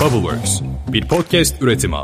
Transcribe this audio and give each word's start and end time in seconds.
Bubbleworks, 0.00 0.60
bir 0.92 1.08
podcast 1.08 1.62
üretimi. 1.62 1.96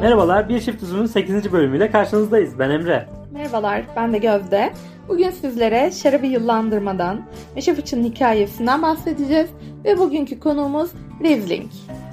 Merhabalar, 0.00 0.48
Bir 0.48 0.60
Çift 0.60 0.82
Uzun'un 0.82 1.06
8. 1.06 1.52
bölümüyle 1.52 1.90
karşınızdayız. 1.90 2.58
Ben 2.58 2.70
Emre. 2.70 3.08
Merhabalar, 3.32 3.82
ben 3.96 4.12
de 4.12 4.18
Gözde. 4.18 4.72
Bugün 5.08 5.30
sizlere 5.30 5.90
şarabı 5.90 6.26
yıllandırmadan, 6.26 7.24
Meşe 7.54 7.74
Fıçı'nın 7.74 8.04
hikayesinden 8.04 8.82
bahsedeceğiz 8.82 9.50
ve 9.84 9.98
bugünkü 9.98 10.40
konuğumuz 10.40 10.90
Riesling. 11.22 11.70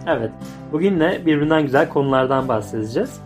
Evet, 0.08 0.32
bugün 0.72 1.00
de 1.00 1.22
birbirinden 1.26 1.64
güzel 1.64 1.90
konulardan 1.90 2.48
bahsedeceğiz. 2.48 3.22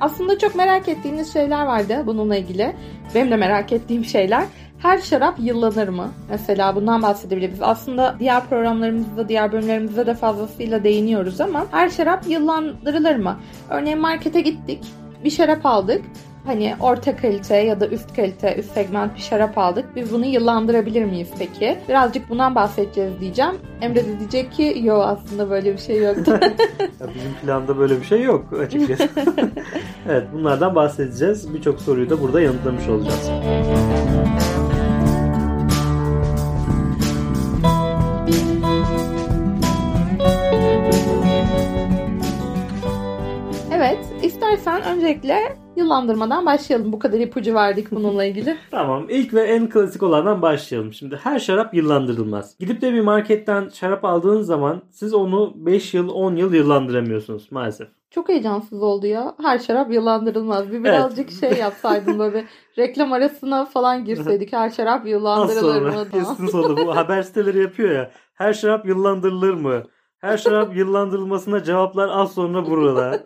Aslında 0.00 0.38
çok 0.38 0.54
merak 0.54 0.88
ettiğiniz 0.88 1.32
şeyler 1.32 1.66
vardı 1.66 2.02
bununla 2.06 2.36
ilgili. 2.36 2.76
Benim 3.14 3.30
de 3.30 3.36
merak 3.36 3.72
ettiğim 3.72 4.04
şeyler. 4.04 4.44
Her 4.78 4.98
şarap 4.98 5.34
yıllanır 5.38 5.88
mı? 5.88 6.08
Mesela 6.30 6.76
bundan 6.76 7.02
bahsedebiliriz. 7.02 7.62
Aslında 7.62 8.16
diğer 8.18 8.46
programlarımızda, 8.46 9.28
diğer 9.28 9.52
bölümlerimizde 9.52 10.06
de 10.06 10.14
fazlasıyla 10.14 10.84
değiniyoruz 10.84 11.40
ama 11.40 11.66
her 11.70 11.88
şarap 11.88 12.28
yıllandırılır 12.28 13.16
mı? 13.16 13.36
Örneğin 13.70 14.00
markete 14.00 14.40
gittik, 14.40 14.84
bir 15.24 15.30
şarap 15.30 15.66
aldık. 15.66 16.02
Hani 16.46 16.74
orta 16.80 17.16
kalite 17.16 17.56
ya 17.56 17.80
da 17.80 17.88
üst 17.88 18.16
kalite, 18.16 18.56
üst 18.56 18.72
segment 18.72 19.16
bir 19.16 19.20
şarap 19.20 19.58
aldık. 19.58 19.84
Biz 19.96 20.12
bunu 20.12 20.26
yıllandırabilir 20.26 21.04
miyiz 21.04 21.28
peki? 21.38 21.78
Birazcık 21.88 22.30
bundan 22.30 22.54
bahsedeceğiz 22.54 23.20
diyeceğim. 23.20 23.54
Emre 23.80 24.04
de 24.04 24.18
diyecek 24.18 24.52
ki 24.52 24.80
yok 24.82 25.04
aslında 25.06 25.50
böyle 25.50 25.72
bir 25.72 25.78
şey 25.78 26.02
yoktu. 26.02 26.30
ya 27.00 27.06
bizim 27.14 27.34
planda 27.42 27.78
böyle 27.78 28.00
bir 28.00 28.04
şey 28.04 28.22
yok 28.22 28.52
açıkçası. 28.60 29.08
evet 30.08 30.24
bunlardan 30.32 30.74
bahsedeceğiz. 30.74 31.54
Birçok 31.54 31.80
soruyu 31.80 32.10
da 32.10 32.20
burada 32.20 32.40
yanıtlamış 32.40 32.88
olacağız. 32.88 33.30
İstersen 44.78 44.96
öncelikle 44.96 45.56
yıllandırmadan 45.76 46.46
başlayalım. 46.46 46.92
Bu 46.92 46.98
kadar 46.98 47.18
ipucu 47.18 47.54
verdik 47.54 47.90
bununla 47.90 48.24
ilgili. 48.24 48.56
tamam, 48.70 49.06
ilk 49.08 49.34
ve 49.34 49.42
en 49.42 49.68
klasik 49.68 50.02
olandan 50.02 50.42
başlayalım. 50.42 50.92
Şimdi 50.92 51.16
her 51.16 51.38
şarap 51.38 51.74
yıllandırılmaz. 51.74 52.58
Gidip 52.58 52.82
de 52.82 52.92
bir 52.92 53.00
marketten 53.00 53.68
şarap 53.68 54.04
aldığınız 54.04 54.46
zaman 54.46 54.82
siz 54.90 55.14
onu 55.14 55.52
5 55.56 55.94
yıl, 55.94 56.08
10 56.08 56.36
yıl 56.36 56.54
yıllandıramıyorsunuz 56.54 57.52
maalesef. 57.52 57.88
Çok 58.10 58.28
heyecansız 58.28 58.82
oldu 58.82 59.06
ya. 59.06 59.34
Her 59.42 59.58
şarap 59.58 59.92
yıllandırılmaz. 59.92 60.72
Bir 60.72 60.84
birazcık 60.84 61.30
evet. 61.30 61.40
şey 61.40 61.60
yapsaydım 61.60 62.18
böyle 62.18 62.44
reklam 62.78 63.12
arasına 63.12 63.64
falan 63.64 64.04
girseydik. 64.04 64.52
Her 64.52 64.70
şarap 64.70 65.06
yıllandırılır 65.06 65.82
mı? 65.82 66.06
Kesin 66.12 66.46
sonu. 66.46 66.76
Bu 66.76 66.96
haber 66.96 67.22
siteleri 67.22 67.60
yapıyor 67.60 67.90
ya. 67.90 68.10
Her 68.34 68.52
şarap 68.52 68.86
yıllandırılır 68.86 69.54
mı? 69.54 69.82
Her 70.18 70.36
şarap 70.36 70.76
yıllandırılmasına 70.76 71.62
cevaplar 71.62 72.08
az 72.08 72.32
sonra 72.34 72.66
burada. 72.66 73.22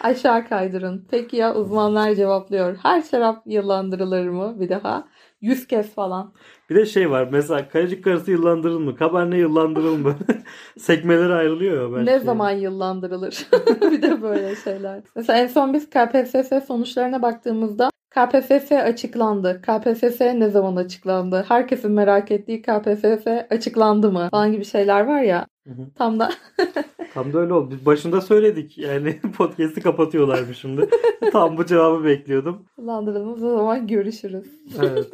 Aşağı 0.00 0.48
kaydırın. 0.48 1.06
Peki 1.10 1.36
ya 1.36 1.54
uzmanlar 1.54 2.14
cevaplıyor. 2.14 2.76
Her 2.82 3.02
şarap 3.02 3.42
yıllandırılır 3.46 4.28
mı? 4.28 4.60
Bir 4.60 4.68
daha. 4.68 5.08
Yüz 5.40 5.66
kez 5.66 5.94
falan. 5.94 6.32
Bir 6.70 6.74
de 6.74 6.86
şey 6.86 7.10
var 7.10 7.28
mesela 7.32 7.68
kayacık 7.68 8.04
karısı 8.04 8.30
yıllandırılır 8.30 8.80
mı? 8.80 8.96
Kabarne 8.96 9.38
yıllandırılır 9.38 9.98
mı? 9.98 10.16
Sekmeler 10.78 11.30
ayrılıyor 11.30 11.82
ya 11.82 11.96
belki. 11.96 12.10
Ne 12.10 12.18
zaman 12.20 12.50
yıllandırılır? 12.50 13.46
bir 13.80 14.02
de 14.02 14.22
böyle 14.22 14.56
şeyler. 14.56 15.02
Mesela 15.16 15.38
en 15.38 15.46
son 15.46 15.72
biz 15.74 15.90
KPSS 15.90 16.66
sonuçlarına 16.66 17.22
baktığımızda 17.22 17.90
KPSS 18.16 18.72
açıklandı. 18.72 19.62
KPSS 19.62 20.20
ne 20.20 20.48
zaman 20.50 20.76
açıklandı? 20.76 21.44
Herkesin 21.48 21.90
merak 21.92 22.30
ettiği 22.30 22.62
KPSS 22.62 23.26
açıklandı 23.50 24.12
mı? 24.12 24.28
Falan 24.30 24.52
gibi 24.52 24.64
şeyler 24.64 25.06
var 25.06 25.22
ya. 25.22 25.46
Hı 25.66 25.70
hı. 25.70 25.86
Tam 25.94 26.18
da 26.18 26.30
Tam 27.14 27.32
da 27.32 27.38
öyle 27.38 27.52
oldu. 27.52 27.70
Biz 27.70 27.86
başında 27.86 28.20
söyledik. 28.20 28.78
Yani 28.78 29.20
podcast'i 29.36 29.80
kapatıyorlarmış 29.80 30.58
şimdi. 30.58 30.88
Tam 31.32 31.56
bu 31.56 31.66
cevabı 31.66 32.04
bekliyordum. 32.04 32.66
Landırılmaz 32.86 33.44
o 33.44 33.56
zaman 33.56 33.86
görüşürüz. 33.86 34.44
evet. 34.82 35.12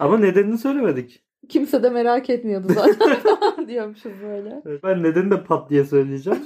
Ama 0.00 0.18
nedenini 0.18 0.58
söylemedik. 0.58 1.24
Kimse 1.48 1.82
de 1.82 1.90
merak 1.90 2.30
etmiyordu 2.30 2.68
zaten 2.74 3.18
diyormuşuz 3.68 4.12
böyle. 4.22 4.62
Evet, 4.66 4.82
ben 4.82 5.02
nedeni 5.02 5.30
de 5.30 5.44
pat 5.44 5.70
diye 5.70 5.84
söyleyeceğim. 5.84 6.40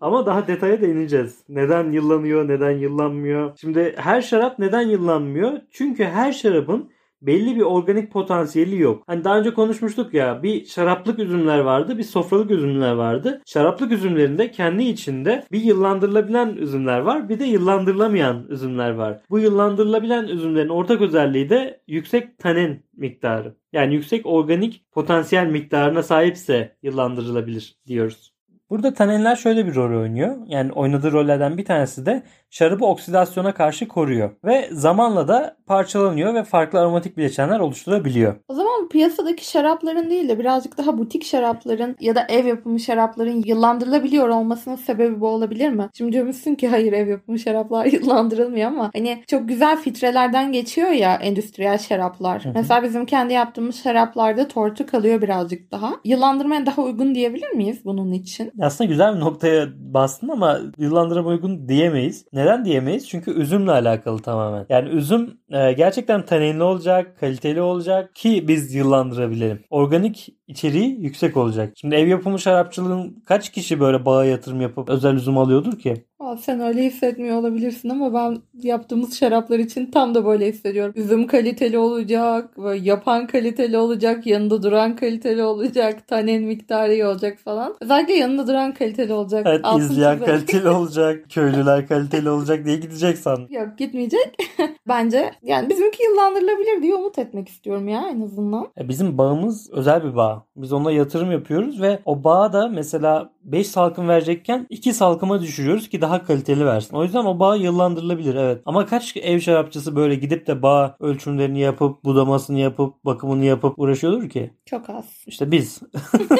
Ama 0.00 0.26
daha 0.26 0.46
detaya 0.46 0.80
değineceğiz. 0.80 1.44
Neden 1.48 1.92
yıllanıyor, 1.92 2.48
neden 2.48 2.70
yıllanmıyor? 2.70 3.58
Şimdi 3.60 3.94
her 3.96 4.22
şarap 4.22 4.58
neden 4.58 4.82
yıllanmıyor? 4.82 5.52
Çünkü 5.70 6.04
her 6.04 6.32
şarabın 6.32 6.90
belli 7.22 7.56
bir 7.56 7.62
organik 7.62 8.12
potansiyeli 8.12 8.80
yok. 8.80 9.02
Hani 9.06 9.24
daha 9.24 9.38
önce 9.38 9.54
konuşmuştuk 9.54 10.14
ya 10.14 10.42
bir 10.42 10.64
şaraplık 10.64 11.18
üzümler 11.18 11.58
vardı 11.58 11.98
bir 11.98 12.02
sofralık 12.02 12.50
üzümler 12.50 12.92
vardı. 12.92 13.42
Şaraplık 13.46 13.92
üzümlerinde 13.92 14.50
kendi 14.50 14.82
içinde 14.82 15.44
bir 15.52 15.60
yıllandırılabilen 15.60 16.56
üzümler 16.56 16.98
var 16.98 17.28
bir 17.28 17.38
de 17.38 17.44
yıllandırılamayan 17.44 18.46
üzümler 18.48 18.90
var. 18.90 19.20
Bu 19.30 19.38
yıllandırılabilen 19.38 20.24
üzümlerin 20.28 20.68
ortak 20.68 21.00
özelliği 21.00 21.50
de 21.50 21.80
yüksek 21.86 22.38
tanin 22.38 22.84
miktarı. 22.96 23.54
Yani 23.72 23.94
yüksek 23.94 24.26
organik 24.26 24.84
potansiyel 24.92 25.46
miktarına 25.46 26.02
sahipse 26.02 26.76
yıllandırılabilir 26.82 27.76
diyoruz. 27.86 28.37
Burada 28.70 28.94
taninler 28.94 29.36
şöyle 29.36 29.66
bir 29.66 29.74
rol 29.74 30.00
oynuyor. 30.00 30.36
Yani 30.46 30.72
oynadığı 30.72 31.12
rollerden 31.12 31.58
bir 31.58 31.64
tanesi 31.64 32.06
de 32.06 32.22
şarabı 32.50 32.84
oksidasyona 32.86 33.54
karşı 33.54 33.88
koruyor. 33.88 34.30
Ve 34.44 34.68
zamanla 34.72 35.28
da 35.28 35.56
parçalanıyor 35.66 36.34
ve 36.34 36.44
farklı 36.44 36.80
aromatik 36.80 37.16
bileşenler 37.16 37.60
oluşturabiliyor. 37.60 38.34
O 38.48 38.54
zaman 38.54 38.88
piyasadaki 38.88 39.50
şarapların 39.50 40.10
değil 40.10 40.28
de 40.28 40.38
birazcık 40.38 40.78
daha 40.78 40.98
butik 40.98 41.24
şarapların 41.24 41.96
ya 42.00 42.14
da 42.14 42.26
ev 42.28 42.46
yapımı 42.46 42.80
şarapların 42.80 43.42
yıllandırılabiliyor 43.46 44.28
olmasının 44.28 44.76
sebebi 44.76 45.20
bu 45.20 45.28
olabilir 45.28 45.70
mi? 45.70 45.88
Şimdi 45.94 46.12
diyormuşsun 46.12 46.54
ki 46.54 46.68
hayır 46.68 46.92
ev 46.92 47.08
yapımı 47.08 47.38
şaraplar 47.38 47.86
yıllandırılmıyor 47.92 48.68
ama 48.68 48.90
hani 48.94 49.22
çok 49.26 49.48
güzel 49.48 49.76
filtrelerden 49.76 50.52
geçiyor 50.52 50.90
ya 50.90 51.14
endüstriyel 51.14 51.78
şaraplar. 51.78 52.44
Hı 52.44 52.48
hı. 52.48 52.52
Mesela 52.54 52.82
bizim 52.82 53.06
kendi 53.06 53.32
yaptığımız 53.32 53.82
şaraplarda 53.82 54.48
tortu 54.48 54.86
kalıyor 54.86 55.22
birazcık 55.22 55.72
daha. 55.72 55.94
Yıllandırmaya 56.04 56.66
daha 56.66 56.82
uygun 56.82 57.14
diyebilir 57.14 57.50
miyiz 57.50 57.84
bunun 57.84 58.12
için? 58.12 58.52
Aslında 58.60 58.90
güzel 58.90 59.14
bir 59.14 59.20
noktaya 59.20 59.68
bastın 59.76 60.28
ama 60.28 60.58
yıllandırma 60.78 61.28
uygun 61.28 61.68
diyemeyiz. 61.68 62.24
Neden 62.32 62.64
diyemeyiz? 62.64 63.08
Çünkü 63.08 63.30
üzümle 63.30 63.70
alakalı 63.72 64.22
tamamen. 64.22 64.66
Yani 64.68 64.88
üzüm 64.88 65.37
e, 65.50 65.72
gerçekten 65.72 66.24
taninli 66.26 66.62
olacak, 66.62 67.20
kaliteli 67.20 67.60
olacak 67.60 68.14
ki 68.14 68.48
biz 68.48 68.74
yıllandırabilelim. 68.74 69.64
Organik 69.70 70.28
içeriği 70.46 71.00
yüksek 71.00 71.36
olacak. 71.36 71.72
Şimdi 71.76 71.94
ev 71.94 72.06
yapımı 72.06 72.38
şarapçılığın 72.38 73.22
kaç 73.26 73.52
kişi 73.52 73.80
böyle 73.80 74.04
bağa 74.06 74.24
yatırım 74.24 74.60
yapıp 74.60 74.88
özel 74.90 75.14
üzüm 75.14 75.38
alıyordur 75.38 75.78
ki? 75.78 76.04
Sen 76.40 76.60
öyle 76.60 76.82
hissetmiyor 76.82 77.36
olabilirsin 77.36 77.88
ama 77.88 78.14
ben 78.14 78.38
yaptığımız 78.62 79.18
şaraplar 79.18 79.58
için 79.58 79.90
tam 79.90 80.14
da 80.14 80.24
böyle 80.24 80.48
hissediyorum. 80.48 80.92
Üzüm 80.96 81.26
kaliteli 81.26 81.78
olacak, 81.78 82.56
yapan 82.80 83.26
kaliteli 83.26 83.78
olacak, 83.78 84.26
yanında 84.26 84.62
duran 84.62 84.96
kaliteli 84.96 85.42
olacak, 85.42 86.08
tanin 86.08 86.42
miktarı 86.42 86.92
iyi 86.92 87.06
olacak 87.06 87.38
falan. 87.38 87.74
Özellikle 87.80 88.14
yanında 88.14 88.46
duran 88.46 88.74
kaliteli 88.74 89.12
olacak. 89.12 89.46
Evet, 89.46 89.60
Altın 89.62 89.84
izleyen 89.84 90.18
kaliteli 90.18 90.68
olacak, 90.68 91.24
köylüler 91.30 91.88
kaliteli 91.88 92.30
olacak 92.30 92.64
diye 92.64 92.76
gidecek 92.76 93.18
sandım. 93.18 93.46
Yok 93.50 93.78
gitmeyecek. 93.78 94.36
Bence 94.88 95.30
yani 95.42 95.68
bizimki 95.68 96.02
yıllandırılabilir 96.02 96.82
diye 96.82 96.94
umut 96.94 97.18
etmek 97.18 97.48
istiyorum 97.48 97.88
ya 97.88 98.08
en 98.10 98.20
azından. 98.20 98.68
E, 98.78 98.88
bizim 98.88 99.18
bağımız 99.18 99.70
özel 99.72 100.04
bir 100.04 100.16
bağ. 100.16 100.46
Biz 100.56 100.72
ona 100.72 100.92
yatırım 100.92 101.32
yapıyoruz 101.32 101.80
ve 101.82 101.98
o 102.04 102.24
bağa 102.24 102.52
da 102.52 102.68
mesela 102.68 103.30
5 103.42 103.66
salkım 103.66 104.08
verecekken 104.08 104.66
2 104.70 104.92
salkıma 104.92 105.40
düşürüyoruz 105.40 105.88
ki 105.88 106.00
daha 106.00 106.24
kaliteli 106.24 106.66
versin. 106.66 106.96
O 106.96 107.04
yüzden 107.04 107.24
o 107.24 107.38
bağ 107.40 107.56
yıllandırılabilir 107.56 108.34
evet. 108.34 108.62
Ama 108.66 108.86
kaç 108.86 109.16
ev 109.16 109.40
şarapçısı 109.40 109.96
böyle 109.96 110.14
gidip 110.14 110.46
de 110.46 110.62
bağ 110.62 110.96
ölçümlerini 111.00 111.60
yapıp 111.60 112.04
budamasını 112.04 112.58
yapıp 112.58 113.04
bakımını 113.04 113.44
yapıp 113.44 113.78
uğraşıyordur 113.78 114.28
ki? 114.28 114.50
Çok 114.66 114.90
az. 114.90 115.04
İşte 115.26 115.50
biz. 115.50 115.80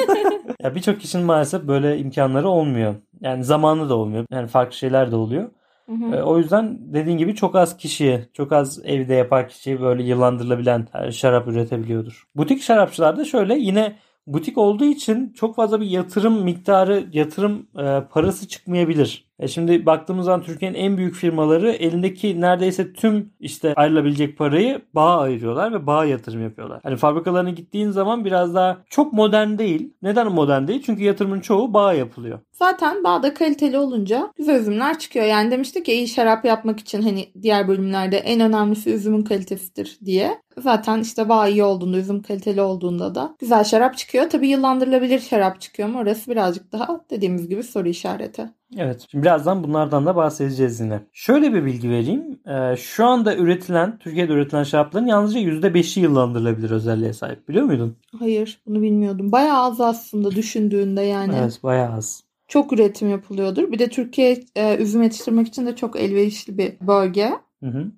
ya 0.63 0.75
birçok 0.75 0.99
kişinin 0.99 1.25
maalesef 1.25 1.63
böyle 1.63 1.97
imkanları 1.97 2.49
olmuyor. 2.49 2.95
Yani 3.21 3.43
zamanı 3.43 3.89
da 3.89 3.95
olmuyor. 3.95 4.25
Yani 4.31 4.47
farklı 4.47 4.75
şeyler 4.75 5.11
de 5.11 5.15
oluyor. 5.15 5.49
Hı 5.89 5.93
hı. 5.93 6.15
E, 6.15 6.23
o 6.23 6.37
yüzden 6.37 6.93
dediğin 6.93 7.17
gibi 7.17 7.35
çok 7.35 7.55
az 7.55 7.77
kişiye, 7.77 8.29
çok 8.33 8.51
az 8.51 8.85
evde 8.85 9.13
yapar 9.13 9.49
kişi 9.49 9.81
böyle 9.81 10.03
yıllandırılabilen 10.03 10.87
e, 11.03 11.11
şarap 11.11 11.47
üretebiliyordur. 11.47 12.27
Butik 12.35 12.61
şarapçılarda 12.61 13.25
şöyle 13.25 13.55
yine 13.57 13.95
butik 14.27 14.57
olduğu 14.57 14.85
için 14.85 15.33
çok 15.33 15.55
fazla 15.55 15.81
bir 15.81 15.85
yatırım 15.85 16.43
miktarı, 16.43 17.07
yatırım 17.13 17.67
e, 17.77 18.03
parası 18.11 18.47
çıkmayabilir. 18.47 19.28
E 19.39 19.47
şimdi 19.47 19.85
baktığımız 19.85 20.25
zaman 20.25 20.41
Türkiye'nin 20.41 20.77
en 20.77 20.97
büyük 20.97 21.15
firmaları 21.15 21.71
elindeki 21.71 22.41
neredeyse 22.41 22.93
tüm 22.93 23.33
işte 23.39 23.73
ayrılabilecek 23.75 24.37
parayı 24.37 24.81
bağa 24.93 25.19
ayırıyorlar 25.19 25.73
ve 25.73 25.87
bağa 25.87 26.05
yatırım 26.05 26.43
yapıyorlar. 26.43 26.79
Hani 26.83 26.95
fabrikalarına 26.95 27.49
gittiğin 27.49 27.91
zaman 27.91 28.25
biraz 28.25 28.55
daha 28.55 28.77
çok 28.89 29.13
modern 29.13 29.57
değil. 29.57 29.93
Neden 30.01 30.31
modern 30.31 30.67
değil? 30.67 30.83
Çünkü 30.85 31.03
yatırımın 31.03 31.39
çoğu 31.39 31.73
bağa 31.73 31.93
yapılıyor. 31.93 32.39
Zaten 32.51 33.03
bağda 33.03 33.33
kaliteli 33.33 33.77
olunca 33.77 34.31
güzel 34.37 34.59
üzümler 34.59 34.99
çıkıyor. 34.99 35.25
Yani 35.25 35.51
demiştik 35.51 35.85
ki 35.85 35.93
iyi 35.93 36.07
şarap 36.07 36.45
yapmak 36.45 36.79
için 36.79 37.01
hani 37.01 37.29
diğer 37.41 37.67
bölümlerde 37.67 38.17
en 38.17 38.39
önemlisi 38.39 38.93
üzümün 38.93 39.23
kalitesidir 39.23 39.99
diye. 40.05 40.41
Zaten 40.57 40.99
işte 40.99 41.29
bağ 41.29 41.47
iyi 41.47 41.63
olduğunda, 41.63 41.97
üzüm 41.97 42.21
kaliteli 42.21 42.61
olduğunda 42.61 43.15
da 43.15 43.35
güzel 43.39 43.63
şarap 43.63 43.97
çıkıyor. 43.97 44.29
Tabii 44.29 44.47
yıllandırılabilir 44.47 45.19
şarap 45.19 45.61
çıkıyor 45.61 45.89
mu 45.89 45.99
orası 45.99 46.31
birazcık 46.31 46.71
daha 46.71 47.01
dediğimiz 47.09 47.47
gibi 47.47 47.63
soru 47.63 47.87
işareti. 47.87 48.58
Evet. 48.77 49.05
Şimdi 49.11 49.23
birazdan 49.23 49.63
bunlardan 49.63 50.05
da 50.05 50.15
bahsedeceğiz 50.15 50.79
yine. 50.79 51.01
Şöyle 51.13 51.53
bir 51.53 51.65
bilgi 51.65 51.89
vereyim. 51.89 52.39
Ee, 52.47 52.75
şu 52.77 53.05
anda 53.05 53.35
üretilen, 53.35 53.97
Türkiye'de 53.97 54.33
üretilen 54.33 54.63
şarapların 54.63 55.05
yalnızca 55.05 55.39
%5'i 55.39 56.03
yıllandırılabilir 56.03 56.71
özelliğe 56.71 57.13
sahip. 57.13 57.49
Biliyor 57.49 57.65
muydun? 57.65 57.97
Hayır 58.19 58.61
bunu 58.65 58.81
bilmiyordum. 58.81 59.31
Bayağı 59.31 59.63
az 59.63 59.81
aslında 59.81 60.31
düşündüğünde 60.31 61.01
yani. 61.01 61.35
Evet 61.39 61.59
bayağı 61.63 61.93
az. 61.93 62.23
Çok 62.47 62.73
üretim 62.73 63.09
yapılıyordur. 63.09 63.71
Bir 63.71 63.79
de 63.79 63.89
Türkiye 63.89 64.43
e, 64.55 64.77
üzüm 64.77 65.03
yetiştirmek 65.03 65.47
için 65.47 65.65
de 65.65 65.75
çok 65.75 65.95
elverişli 65.95 66.57
bir 66.57 66.73
bölge. 66.81 67.31
Hı 67.63 67.69
hı. 67.69 67.91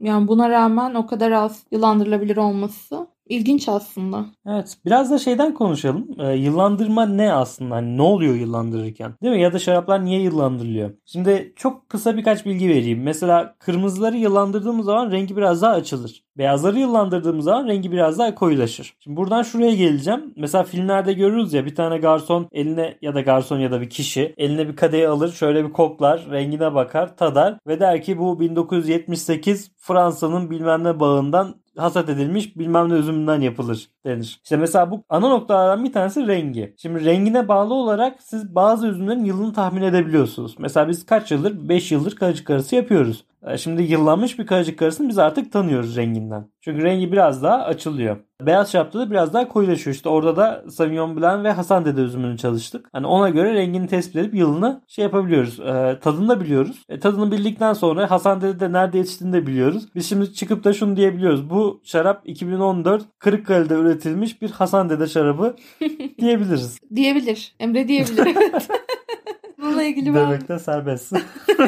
Yani 0.00 0.28
buna 0.28 0.50
rağmen 0.50 0.94
o 0.94 1.06
kadar 1.06 1.30
az 1.30 1.62
yılandırılabilir 1.70 2.36
olması 2.36 3.06
ilginç 3.32 3.68
aslında. 3.68 4.26
Evet. 4.46 4.76
Biraz 4.84 5.10
da 5.10 5.18
şeyden 5.18 5.54
konuşalım. 5.54 6.08
Ee, 6.18 6.32
yıllandırma 6.32 7.06
ne 7.06 7.32
aslında? 7.32 7.74
Hani 7.74 7.96
ne 7.96 8.02
oluyor 8.02 8.34
yıllandırırken? 8.34 9.14
Değil 9.22 9.34
mi? 9.34 9.42
Ya 9.42 9.52
da 9.52 9.58
şaraplar 9.58 10.04
niye 10.04 10.20
yıllandırılıyor? 10.22 10.90
Şimdi 11.06 11.52
çok 11.56 11.88
kısa 11.88 12.16
birkaç 12.16 12.46
bilgi 12.46 12.68
vereyim. 12.68 13.02
Mesela 13.02 13.54
kırmızıları 13.58 14.16
yıllandırdığımız 14.16 14.86
zaman 14.86 15.10
rengi 15.10 15.36
biraz 15.36 15.62
daha 15.62 15.72
açılır. 15.72 16.24
Beyazları 16.38 16.78
yıllandırdığımız 16.78 17.44
zaman 17.44 17.68
rengi 17.68 17.92
biraz 17.92 18.18
daha 18.18 18.34
koyulaşır. 18.34 18.94
Şimdi 19.00 19.16
buradan 19.16 19.42
şuraya 19.42 19.74
geleceğim. 19.74 20.34
Mesela 20.36 20.64
filmlerde 20.64 21.12
görürüz 21.12 21.52
ya 21.52 21.66
bir 21.66 21.74
tane 21.74 21.98
garson 21.98 22.48
eline 22.52 22.98
ya 23.02 23.14
da 23.14 23.20
garson 23.20 23.58
ya 23.58 23.70
da 23.70 23.80
bir 23.80 23.90
kişi 23.90 24.34
eline 24.36 24.68
bir 24.68 24.76
kadeh 24.76 25.10
alır 25.10 25.32
şöyle 25.32 25.64
bir 25.64 25.72
koklar 25.72 26.26
rengine 26.30 26.74
bakar 26.74 27.16
tadar 27.16 27.58
ve 27.66 27.80
der 27.80 28.02
ki 28.02 28.18
bu 28.18 28.40
1978 28.40 29.70
Fransa'nın 29.78 30.50
bilmem 30.50 30.84
ne 30.84 31.00
bağından 31.00 31.54
hasat 31.76 32.08
edilmiş 32.08 32.56
bilmem 32.56 32.88
ne 32.88 32.94
üzümünden 32.94 33.40
yapılır 33.40 33.90
denir. 34.04 34.40
İşte 34.44 34.56
mesela 34.56 34.90
bu 34.90 35.04
ana 35.08 35.28
noktalardan 35.28 35.84
bir 35.84 35.92
tanesi 35.92 36.26
rengi. 36.26 36.74
Şimdi 36.76 37.04
rengine 37.04 37.48
bağlı 37.48 37.74
olarak 37.74 38.22
siz 38.22 38.54
bazı 38.54 38.86
üzümlerin 38.86 39.24
yılını 39.24 39.52
tahmin 39.52 39.82
edebiliyorsunuz. 39.82 40.54
Mesela 40.58 40.88
biz 40.88 41.06
kaç 41.06 41.30
yıldır 41.30 41.68
5 41.68 41.92
yıldır 41.92 42.16
kayıcık 42.16 42.50
arası 42.50 42.76
yapıyoruz. 42.76 43.24
E, 43.46 43.58
şimdi 43.58 43.82
yıllanmış 43.82 44.38
bir 44.38 44.46
kayıcık 44.46 44.82
arasını 44.82 45.08
biz 45.08 45.18
artık 45.18 45.52
tanıyoruz 45.52 45.96
renginden. 45.96 46.48
Çünkü 46.64 46.82
rengi 46.82 47.12
biraz 47.12 47.42
daha 47.42 47.64
açılıyor. 47.64 48.16
Beyaz 48.40 48.72
şarapta 48.72 48.98
da 48.98 49.10
biraz 49.10 49.34
daha 49.34 49.48
koyulaşıyor. 49.48 49.96
İşte 49.96 50.08
orada 50.08 50.36
da 50.36 50.64
Sauvignon 50.70 51.16
Blanc 51.16 51.44
ve 51.44 51.52
Hasan 51.52 51.84
Dede 51.84 52.00
üzümünü 52.00 52.38
çalıştık. 52.38 52.88
Hani 52.92 53.06
ona 53.06 53.28
göre 53.28 53.54
rengini 53.54 53.86
tespit 53.86 54.16
edip 54.16 54.34
yılını 54.34 54.82
şey 54.88 55.02
yapabiliyoruz. 55.02 55.60
E, 55.60 55.98
tadını 56.00 56.28
da 56.28 56.40
biliyoruz. 56.40 56.82
E, 56.88 57.00
tadını 57.00 57.32
bildikten 57.32 57.72
sonra 57.72 58.10
Hasan 58.10 58.40
Dede'de 58.40 58.72
nerede 58.72 58.98
yetiştiğini 58.98 59.32
de 59.32 59.46
biliyoruz. 59.46 59.88
Biz 59.94 60.08
şimdi 60.08 60.34
çıkıp 60.34 60.64
da 60.64 60.72
şunu 60.72 60.96
diyebiliyoruz. 60.96 61.50
Bu 61.50 61.80
şarap 61.84 62.22
2014 62.24 63.04
Kırıkkale'de 63.18 63.74
üretilmiş 63.74 64.42
bir 64.42 64.50
Hasan 64.50 64.90
Dede 64.90 65.06
şarabı 65.06 65.56
diyebiliriz. 66.18 66.78
Diyebilir. 66.94 67.54
Emre 67.60 67.88
diyebilir. 67.88 68.36
Evet. 68.36 68.68
Bununla 69.62 69.82
ilgili 69.82 70.14
ben, 70.14 70.26
Demekte 70.26 70.58
serbest. 70.58 71.12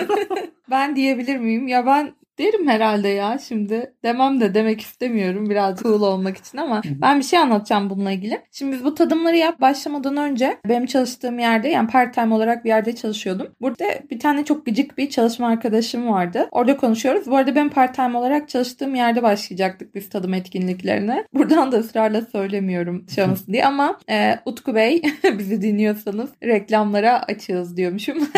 ben 0.70 0.96
diyebilir 0.96 1.36
miyim? 1.36 1.68
Ya 1.68 1.86
ben 1.86 2.14
derim 2.38 2.68
herhalde 2.68 3.08
ya 3.08 3.38
şimdi. 3.48 3.94
Demem 4.04 4.40
de 4.40 4.54
demek 4.54 4.80
istemiyorum 4.80 5.50
biraz 5.50 5.82
cool 5.82 6.02
olmak 6.02 6.36
için 6.36 6.58
ama 6.58 6.82
ben 6.84 7.18
bir 7.18 7.24
şey 7.24 7.38
anlatacağım 7.38 7.90
bununla 7.90 8.12
ilgili. 8.12 8.40
Şimdi 8.52 8.72
biz 8.72 8.84
bu 8.84 8.94
tadımları 8.94 9.36
yap 9.36 9.60
başlamadan 9.60 10.16
önce 10.16 10.58
benim 10.68 10.86
çalıştığım 10.86 11.38
yerde 11.38 11.68
yani 11.68 11.88
part 11.88 12.14
time 12.14 12.34
olarak 12.34 12.64
bir 12.64 12.68
yerde 12.68 12.96
çalışıyordum. 12.96 13.46
Burada 13.60 13.84
bir 14.10 14.18
tane 14.18 14.44
çok 14.44 14.66
gıcık 14.66 14.98
bir 14.98 15.10
çalışma 15.10 15.48
arkadaşım 15.48 16.08
vardı. 16.08 16.48
Orada 16.50 16.76
konuşuyoruz. 16.76 17.26
Bu 17.26 17.36
arada 17.36 17.54
ben 17.54 17.68
part 17.68 17.94
time 17.94 18.18
olarak 18.18 18.48
çalıştığım 18.48 18.94
yerde 18.94 19.22
başlayacaktık 19.22 19.94
biz 19.94 20.08
tadım 20.08 20.34
etkinliklerine. 20.34 21.24
Buradan 21.34 21.72
da 21.72 21.76
ısrarla 21.76 22.22
söylemiyorum 22.22 23.06
şansın 23.14 23.52
diye 23.52 23.66
ama 23.66 23.98
e, 24.10 24.38
Utku 24.44 24.74
Bey 24.74 25.02
bizi 25.38 25.62
dinliyorsanız 25.62 26.30
reklamlara 26.42 27.22
açığız 27.22 27.76
diyormuşum. 27.76 28.18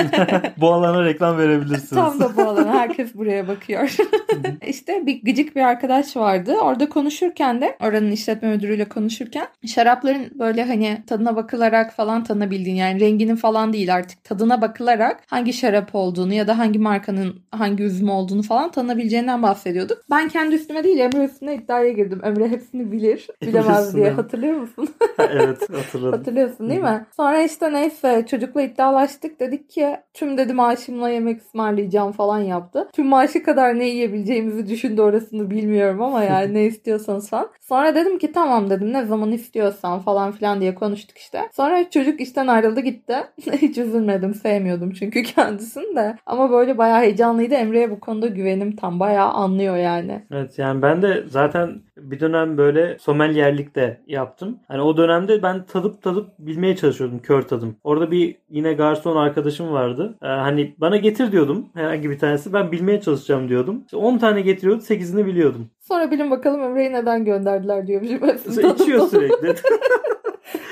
bu 0.57 0.73
alana 0.73 1.05
reklam 1.05 1.39
verebilirsiniz. 1.39 1.91
Tam 1.91 2.21
da 2.21 2.37
bu 2.37 2.43
alana 2.43 2.75
herkes 2.75 3.15
buraya 3.15 3.49
bakıyor. 3.49 3.86
işte 4.67 5.07
bir 5.07 5.23
gıcık 5.23 5.57
bir 5.57 5.61
arkadaş 5.61 6.17
vardı. 6.17 6.57
Orada 6.63 6.89
konuşurken 6.89 7.61
de 7.61 7.77
oranın 7.81 8.11
işletme 8.11 8.49
müdürüyle 8.49 8.85
konuşurken 8.85 9.47
şarapların 9.67 10.31
böyle 10.39 10.65
hani 10.65 11.03
tadına 11.07 11.37
bakılarak 11.37 11.93
falan 11.93 12.25
tanınabildiğin 12.25 12.77
yani 12.77 13.01
renginin 13.01 13.37
falan 13.37 13.73
değil 13.73 13.95
artık 13.95 14.25
tadına 14.25 14.63
bakılarak 14.63 15.23
hangi 15.27 15.53
şarap 15.53 15.95
olduğunu 15.95 16.35
ya 16.35 16.47
da 16.47 16.59
hangi 16.59 16.79
markanın 16.79 17.43
hangi 17.51 17.83
üzüm 17.83 18.11
olduğunu 18.11 18.43
falan 18.43 18.71
tanınabileceğinden 18.71 19.43
bahsediyorduk. 19.43 19.99
Ben 20.11 20.29
kendi 20.29 20.55
üstüme 20.55 20.85
değil 20.85 20.99
Emre 20.99 21.25
üstüne 21.25 21.55
iddiaya 21.55 21.93
girdim. 21.93 22.21
Emre 22.25 22.49
hepsini 22.49 22.93
bilir. 22.93 23.27
Bilemez 23.43 23.97
diye. 23.97 24.11
Hatırlıyor 24.11 24.55
musun? 24.55 24.89
evet 25.19 25.71
hatırladım. 25.73 26.19
Hatırlıyorsun 26.19 26.69
değil 26.71 26.81
mi? 26.81 27.07
Sonra 27.17 27.43
işte 27.43 27.73
neyse 27.73 28.27
çocukla 28.31 28.63
iddialaştık. 28.63 29.41
Dedik 29.41 29.71
ki 29.71 29.97
tüm 30.15 30.39
dedi 30.39 30.53
maaşımla 30.53 31.09
yemek 31.09 31.43
ısmarlayacağım 31.43 32.13
falan 32.13 32.39
yaptı. 32.39 32.89
Tüm 32.93 33.07
maaşı 33.07 33.43
kadar 33.43 33.76
ne 33.79 33.89
yiyebileceğimizi 33.89 34.69
düşündü 34.69 35.01
orasını 35.01 35.51
bilmiyorum 35.51 36.03
ama 36.03 36.25
yani 36.25 36.55
ne 36.55 36.65
istiyorsanız 36.67 37.31
falan. 37.31 37.49
Sonra 37.61 37.95
dedim 37.95 38.19
ki 38.19 38.33
tamam 38.33 38.71
dedim 38.71 38.93
ne 38.93 39.05
zaman 39.05 39.33
istiyorsan 39.33 40.01
falan 40.01 40.33
filan 40.33 40.61
diye 40.61 40.75
konuştuk 40.75 41.19
işte. 41.19 41.41
Sonra 41.53 41.91
çocuk 41.91 42.21
işten 42.21 42.47
ayrıldı 42.47 42.81
gitti. 42.81 43.15
Hiç 43.53 43.79
üzülmedim 43.79 44.35
sevmiyordum 44.35 44.91
çünkü 44.93 45.23
kendisini 45.37 45.97
de. 45.97 46.17
Ama 46.27 46.51
böyle 46.51 46.79
bayağı 46.79 47.01
heyecanlıydı. 47.01 47.55
Emre'ye 47.55 47.91
bu 47.91 48.01
konuda 48.01 48.27
güvenim 48.27 48.77
tam 48.77 49.01
bayağı 49.01 49.29
anlıyor 49.29 49.77
yani. 49.77 50.25
Evet 50.31 50.59
yani 50.59 50.83
ben 50.83 51.03
de 51.03 51.25
zaten 51.29 51.81
bir 51.97 52.21
dönem 52.21 52.59
böyle 52.59 52.99
sommelyerlikte 52.99 54.01
yaptım. 54.07 54.59
Hani 54.69 54.81
o 54.83 54.97
dönemde 54.97 55.43
ben 55.43 55.65
tadıp 55.65 56.03
tadıp 56.03 56.29
bilmeye 56.39 56.77
çalışıyordum 56.77 57.19
kör 57.19 57.43
tadım. 57.43 57.77
Orada 57.85 58.11
bir 58.11 58.37
yine 58.51 58.73
garson 58.73 59.17
arkadaşım 59.17 59.73
vardı. 59.73 60.15
Ee, 60.23 60.27
hani 60.27 60.75
bana 60.79 60.97
getir 60.97 61.33
diyordum 61.33 61.67
herhangi 61.75 62.11
bir 62.11 62.19
tanesi. 62.19 62.53
Ben 62.53 62.73
bilmeye 62.73 63.01
çalışacağım 63.01 63.49
diyordum. 63.49 63.66
İşte 63.85 63.97
10 63.97 64.19
tane 64.19 64.41
getiriyordu 64.41 64.83
8'ini 64.83 65.27
biliyordum. 65.27 65.71
Sonra 65.81 66.11
bilin 66.11 66.31
bakalım 66.31 66.63
Emre'yi 66.63 66.93
neden 66.93 67.25
gönderdiler 67.25 67.87
diyormuşum. 67.87 68.71
İçiyor 68.75 69.09
sürekli. 69.09 69.49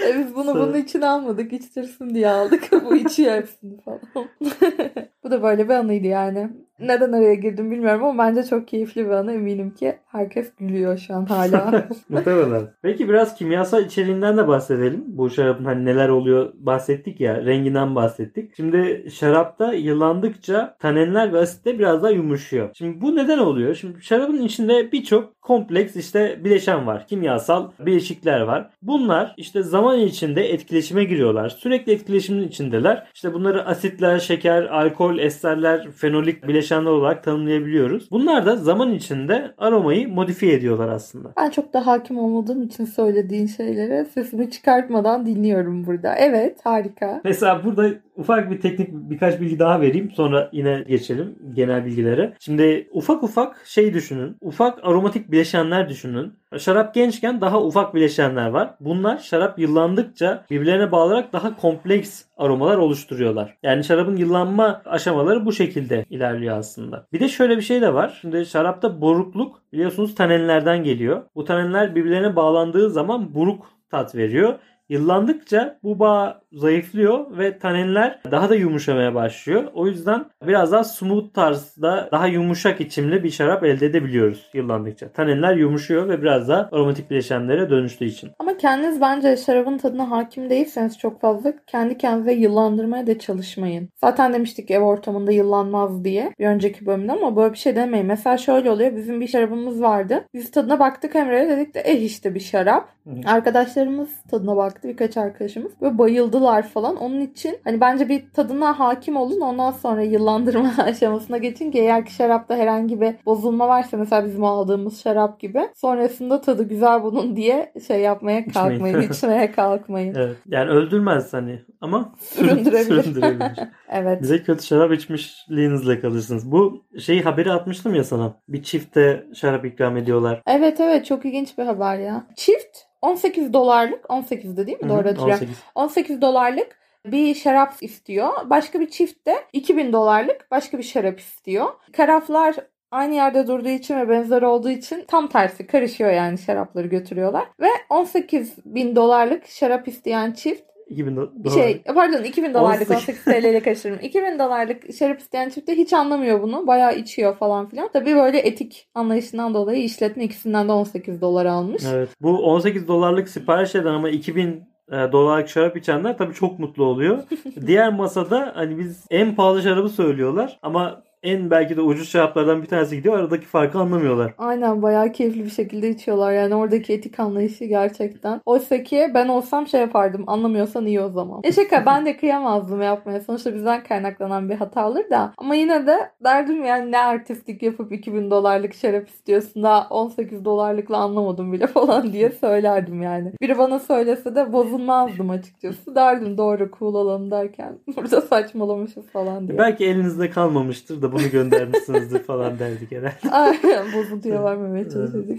e 0.08 0.18
biz 0.18 0.34
bunu 0.34 0.54
bunun 0.54 0.74
için 0.74 1.00
almadık. 1.00 1.52
İçtirsin 1.52 2.14
diye 2.14 2.28
aldık. 2.28 2.70
Bu 2.84 2.96
içiyor 2.96 3.34
hepsini 3.34 3.80
falan. 3.80 4.28
Bu 5.24 5.30
da 5.30 5.42
böyle 5.42 5.64
bir 5.68 5.74
anıydı 5.74 6.06
yani. 6.06 6.50
Neden 6.80 7.12
araya 7.12 7.34
girdim 7.34 7.70
bilmiyorum 7.70 8.04
ama 8.04 8.24
bence 8.24 8.42
çok 8.42 8.68
keyifli 8.68 9.06
bir 9.06 9.10
anı. 9.10 9.32
Eminim 9.32 9.70
ki 9.70 9.96
herkes 10.06 10.52
gülüyor 10.58 10.98
şu 10.98 11.14
an 11.14 11.26
hala. 11.26 11.88
Muhtemelen. 12.08 12.62
Peki 12.82 13.08
biraz 13.08 13.34
kimyasal 13.34 13.84
içeriğinden 13.84 14.36
de 14.36 14.48
bahsedelim. 14.48 15.04
Bu 15.06 15.30
şarabın 15.30 15.64
hani 15.64 15.84
neler 15.84 16.08
oluyor 16.08 16.52
bahsettik 16.54 17.20
ya. 17.20 17.44
Renginden 17.44 17.94
bahsettik. 17.94 18.56
Şimdi 18.56 19.06
şarapta 19.14 19.72
yıllandıkça 19.72 20.76
tanenler 20.78 21.32
ve 21.32 21.38
asitte 21.38 21.78
biraz 21.78 22.02
daha 22.02 22.10
yumuşuyor. 22.10 22.70
Şimdi 22.74 23.00
bu 23.00 23.16
neden 23.16 23.38
oluyor? 23.38 23.74
Şimdi 23.74 24.02
şarabın 24.02 24.42
içinde 24.42 24.92
birçok 24.92 25.42
kompleks 25.42 25.96
işte 25.96 26.40
bileşen 26.44 26.86
var. 26.86 27.06
Kimyasal 27.06 27.70
bileşikler 27.80 28.40
var. 28.40 28.70
Bunlar 28.82 29.34
işte 29.36 29.62
zaman 29.62 29.98
içinde 29.98 30.52
etkileşime 30.52 31.04
giriyorlar. 31.04 31.48
Sürekli 31.48 31.92
etkileşimin 31.92 32.48
içindeler. 32.48 33.06
İşte 33.14 33.32
bunları 33.32 33.66
asitler, 33.66 34.18
şeker, 34.18 34.62
alkol, 34.62 35.13
esterler, 35.18 35.90
fenolik 35.90 36.48
bileşenler 36.48 36.90
olarak 36.90 37.24
tanımlayabiliyoruz. 37.24 38.10
Bunlar 38.10 38.46
da 38.46 38.56
zaman 38.56 38.92
içinde 38.92 39.54
aromayı 39.58 40.08
modifiye 40.08 40.54
ediyorlar 40.54 40.88
aslında. 40.88 41.32
Ben 41.36 41.50
çok 41.50 41.72
da 41.72 41.86
hakim 41.86 42.18
olmadığım 42.18 42.62
için 42.62 42.84
söylediğin 42.84 43.46
şeylere 43.46 44.04
sesimi 44.04 44.50
çıkartmadan 44.50 45.26
dinliyorum 45.26 45.86
burada. 45.86 46.14
Evet 46.14 46.58
harika. 46.64 47.20
Mesela 47.24 47.64
burada 47.64 47.88
ufak 48.16 48.50
bir 48.50 48.60
teknik 48.60 48.88
birkaç 48.92 49.40
bilgi 49.40 49.58
daha 49.58 49.80
vereyim. 49.80 50.10
Sonra 50.10 50.48
yine 50.52 50.84
geçelim 50.88 51.38
genel 51.52 51.84
bilgilere. 51.86 52.34
Şimdi 52.40 52.88
ufak 52.92 53.22
ufak 53.22 53.66
şey 53.66 53.94
düşünün. 53.94 54.36
Ufak 54.40 54.78
aromatik 54.84 55.30
bileşenler 55.30 55.88
düşünün. 55.88 56.32
Şarap 56.58 56.94
gençken 56.94 57.40
daha 57.40 57.62
ufak 57.62 57.94
bileşenler 57.94 58.48
var. 58.48 58.74
Bunlar 58.80 59.18
şarap 59.18 59.58
yıllandıkça 59.58 60.44
birbirlerine 60.50 60.92
bağlayarak 60.92 61.32
daha 61.32 61.56
kompleks 61.56 62.22
aromalar 62.36 62.76
oluşturuyorlar. 62.76 63.56
Yani 63.62 63.84
şarabın 63.84 64.16
yıllanma 64.16 64.82
aşamaları 64.84 65.46
bu 65.46 65.52
şekilde 65.52 66.04
ilerliyor 66.10 66.58
aslında. 66.58 67.06
Bir 67.12 67.20
de 67.20 67.28
şöyle 67.28 67.56
bir 67.56 67.62
şey 67.62 67.80
de 67.80 67.94
var. 67.94 68.18
Şimdi 68.20 68.46
şarapta 68.46 69.00
borukluk 69.00 69.62
biliyorsunuz 69.72 70.14
tanenlerden 70.14 70.84
geliyor. 70.84 71.22
Bu 71.34 71.44
tanenler 71.44 71.94
birbirlerine 71.94 72.36
bağlandığı 72.36 72.90
zaman 72.90 73.34
buruk 73.34 73.66
tat 73.90 74.14
veriyor 74.14 74.54
Yıllandıkça 74.88 75.78
bu 75.82 75.98
bağ 75.98 76.40
zayıflıyor 76.52 77.38
ve 77.38 77.58
tanenler 77.58 78.20
daha 78.30 78.48
da 78.48 78.54
yumuşamaya 78.54 79.14
başlıyor. 79.14 79.64
O 79.74 79.86
yüzden 79.86 80.24
biraz 80.46 80.72
daha 80.72 80.84
smooth 80.84 81.34
tarzda 81.34 82.08
daha 82.12 82.26
yumuşak 82.26 82.80
içimli 82.80 83.24
bir 83.24 83.30
şarap 83.30 83.64
elde 83.64 83.86
edebiliyoruz 83.86 84.50
yıllandıkça. 84.54 85.08
Tanenler 85.08 85.56
yumuşuyor 85.56 86.08
ve 86.08 86.22
biraz 86.22 86.48
daha 86.48 86.68
aromatik 86.72 87.10
bileşenlere 87.10 87.70
dönüştüğü 87.70 88.04
için. 88.04 88.30
Ama 88.38 88.56
kendiniz 88.56 89.00
bence 89.00 89.36
şarabın 89.36 89.78
tadına 89.78 90.10
hakim 90.10 90.50
değilseniz 90.50 90.98
çok 90.98 91.20
fazla 91.20 91.52
kendi 91.66 91.98
kendinize 91.98 92.32
yıllandırmaya 92.32 93.06
da 93.06 93.18
çalışmayın. 93.18 93.88
Zaten 94.00 94.32
demiştik 94.32 94.70
ev 94.70 94.80
ortamında 94.80 95.32
yıllanmaz 95.32 96.04
diye 96.04 96.32
bir 96.38 96.46
önceki 96.46 96.86
bölümde 96.86 97.12
ama 97.12 97.36
böyle 97.36 97.52
bir 97.52 97.58
şey 97.58 97.76
demeyin. 97.76 98.06
Mesela 98.06 98.36
şöyle 98.36 98.70
oluyor 98.70 98.96
bizim 98.96 99.20
bir 99.20 99.28
şarabımız 99.28 99.82
vardı. 99.82 100.24
Biz 100.34 100.50
tadına 100.50 100.80
baktık 100.80 101.16
Emre'ye 101.16 101.48
dedik 101.48 101.74
de 101.74 101.80
eh 101.80 102.02
işte 102.02 102.34
bir 102.34 102.40
şarap. 102.40 102.88
Arkadaşlarımız 103.26 104.08
tadına 104.30 104.56
baktı 104.74 104.88
birkaç 104.88 105.16
arkadaşımız 105.16 105.72
ve 105.82 105.98
bayıldılar 105.98 106.68
falan. 106.68 106.96
Onun 106.96 107.20
için 107.20 107.58
hani 107.64 107.80
bence 107.80 108.08
bir 108.08 108.30
tadına 108.30 108.78
hakim 108.78 109.16
olun 109.16 109.40
ondan 109.40 109.70
sonra 109.70 110.02
yıllandırma 110.02 110.72
aşamasına 110.84 111.38
geçin 111.38 111.70
ki 111.70 111.78
eğer 111.78 112.04
ki 112.06 112.14
şarapta 112.14 112.56
herhangi 112.56 113.00
bir 113.00 113.14
bozulma 113.26 113.68
varsa 113.68 113.96
mesela 113.96 114.24
bizim 114.26 114.44
aldığımız 114.44 115.02
şarap 115.02 115.40
gibi 115.40 115.60
sonrasında 115.74 116.40
tadı 116.40 116.68
güzel 116.68 117.02
bunun 117.02 117.36
diye 117.36 117.72
şey 117.86 118.00
yapmaya 118.00 118.48
kalkmayın, 118.48 119.00
içmeye 119.10 119.52
kalkmayın. 119.52 120.14
Evet. 120.14 120.36
Yani 120.46 120.70
öldürmez 120.70 121.32
hani 121.32 121.62
ama 121.80 122.12
Süründürebilir. 122.20 123.02
süründürebilir. 123.02 123.58
Evet. 123.88 124.22
Bize 124.22 124.42
kötü 124.42 124.66
şarap 124.66 124.92
içmişliğinizle 124.92 126.00
kalırsınız. 126.00 126.52
Bu 126.52 126.84
şeyi 126.98 127.22
haberi 127.22 127.52
atmıştım 127.52 127.94
ya 127.94 128.04
sana. 128.04 128.34
Bir 128.48 128.62
çifte 128.62 129.26
şarap 129.34 129.64
ikram 129.64 129.96
ediyorlar. 129.96 130.42
Evet 130.46 130.80
evet 130.80 131.06
çok 131.06 131.24
ilginç 131.24 131.58
bir 131.58 131.64
haber 131.64 131.98
ya. 131.98 132.26
Çift 132.36 132.78
18 133.04 133.52
dolarlık 133.52 134.04
18'de 134.04 134.66
değil 134.66 134.80
mi? 134.82 134.88
Doğru 134.88 135.04
Hı 135.04 135.08
hatırlıyorum. 135.08 135.48
18. 135.48 135.56
18 135.74 136.22
dolarlık 136.22 136.78
bir 137.06 137.34
şarap 137.34 137.74
istiyor. 137.80 138.30
Başka 138.50 138.80
bir 138.80 138.90
çift 138.90 139.26
de 139.26 139.34
2000 139.52 139.92
dolarlık 139.92 140.50
başka 140.50 140.78
bir 140.78 140.82
şarap 140.82 141.20
istiyor. 141.20 141.66
Karaflar 141.92 142.56
aynı 142.90 143.14
yerde 143.14 143.46
durduğu 143.46 143.68
için 143.68 143.96
ve 143.96 144.08
benzer 144.08 144.42
olduğu 144.42 144.70
için 144.70 145.04
tam 145.08 145.28
tersi 145.28 145.66
karışıyor 145.66 146.10
yani 146.10 146.38
şarapları 146.38 146.86
götürüyorlar. 146.86 147.44
Ve 147.60 147.68
18 147.90 148.54
bin 148.64 148.96
dolarlık 148.96 149.46
şarap 149.46 149.88
isteyen 149.88 150.32
çift 150.32 150.73
2000 150.88 151.16
do- 151.16 151.44
dolar. 151.44 151.54
şey 151.54 151.82
pardon 151.82 152.22
2000 152.22 152.54
dolarlık 152.54 152.90
18 152.90 152.96
18 152.96 153.24
TL 153.24 153.44
ile 153.44 153.60
karıştırdım. 153.60 153.98
2000 154.02 154.38
dolarlık 154.38 154.94
şarap 154.98 155.20
isteyen 155.20 155.50
çift 155.50 155.68
de 155.68 155.74
hiç 155.74 155.92
anlamıyor 155.92 156.42
bunu. 156.42 156.66
Bayağı 156.66 156.96
içiyor 156.96 157.36
falan 157.36 157.68
filan. 157.68 157.90
Tabii 157.92 158.14
böyle 158.14 158.38
etik 158.38 158.88
anlayışından 158.94 159.54
dolayı 159.54 159.82
işletme 159.84 160.24
ikisinden 160.24 160.68
de 160.68 160.72
18 160.72 161.20
dolar 161.20 161.46
almış. 161.46 161.82
Evet. 161.94 162.08
Bu 162.20 162.38
18 162.38 162.88
dolarlık 162.88 163.28
sipariş 163.28 163.74
eden 163.74 163.94
ama 163.94 164.08
2000 164.08 164.74
e, 164.92 165.12
dolarlık 165.12 165.48
şarap 165.48 165.76
içenler 165.76 166.18
tabii 166.18 166.34
çok 166.34 166.58
mutlu 166.58 166.84
oluyor. 166.84 167.18
Diğer 167.66 167.92
masada 167.92 168.52
hani 168.54 168.78
biz 168.78 169.06
en 169.10 169.34
pahalı 169.34 169.62
şarabı 169.62 169.88
söylüyorlar 169.88 170.58
ama 170.62 171.02
en 171.24 171.50
belki 171.50 171.76
de 171.76 171.80
ucuz 171.80 172.08
şaraplardan 172.08 172.62
bir 172.62 172.66
tanesi 172.66 172.96
gidiyor. 172.96 173.18
Aradaki 173.18 173.46
farkı 173.46 173.78
anlamıyorlar. 173.78 174.34
Aynen 174.38 174.82
bayağı 174.82 175.12
keyifli 175.12 175.44
bir 175.44 175.50
şekilde 175.50 175.90
içiyorlar. 175.90 176.32
Yani 176.32 176.54
oradaki 176.54 176.92
etik 176.92 177.20
anlayışı 177.20 177.64
gerçekten. 177.64 178.40
Oysa 178.46 178.82
ki 178.82 179.10
ben 179.14 179.28
olsam 179.28 179.66
şey 179.66 179.80
yapardım. 179.80 180.24
Anlamıyorsan 180.26 180.86
iyi 180.86 181.00
o 181.00 181.08
zaman. 181.08 181.40
E 181.44 181.52
şaka 181.52 181.86
ben 181.86 182.06
de 182.06 182.16
kıyamazdım 182.16 182.82
yapmaya. 182.82 183.20
Sonuçta 183.20 183.54
bizden 183.54 183.82
kaynaklanan 183.84 184.50
bir 184.50 184.54
hata 184.54 184.88
olur 184.88 185.10
da. 185.10 185.32
Ama 185.38 185.54
yine 185.54 185.86
de 185.86 186.10
derdim 186.24 186.64
yani 186.64 186.92
ne 186.92 186.98
artistlik 186.98 187.62
yapıp 187.62 187.92
2000 187.92 188.30
dolarlık 188.30 188.74
şarap 188.74 189.08
istiyorsun 189.08 189.62
da 189.62 189.86
18 189.90 190.44
dolarlıkla 190.44 190.96
anlamadım 190.96 191.52
bile 191.52 191.66
falan 191.74 192.12
diye 192.12 192.30
söylerdim 192.30 193.02
yani. 193.02 193.32
Biri 193.40 193.58
bana 193.58 193.78
söylese 193.78 194.34
de 194.34 194.52
bozulmazdım 194.52 195.30
açıkçası. 195.30 195.94
Derdim 195.94 196.38
doğru 196.38 196.70
cool 196.78 196.94
olalım 196.94 197.30
derken 197.30 197.78
burada 197.96 198.20
saçmalamışız 198.20 199.06
falan 199.06 199.48
diye. 199.48 199.58
Belki 199.58 199.84
elinizde 199.84 200.30
kalmamıştır 200.30 201.02
da 201.02 201.13
bunu 201.14 201.30
göndermişsinizdir 201.30 202.22
falan 202.22 202.58
derdik 202.58 202.92
herhalde. 202.92 203.30
Aynen 203.30 203.92
bozuntuya 203.96 204.44
vermemeye 204.44 204.90
çalışıyorduk. 204.90 205.38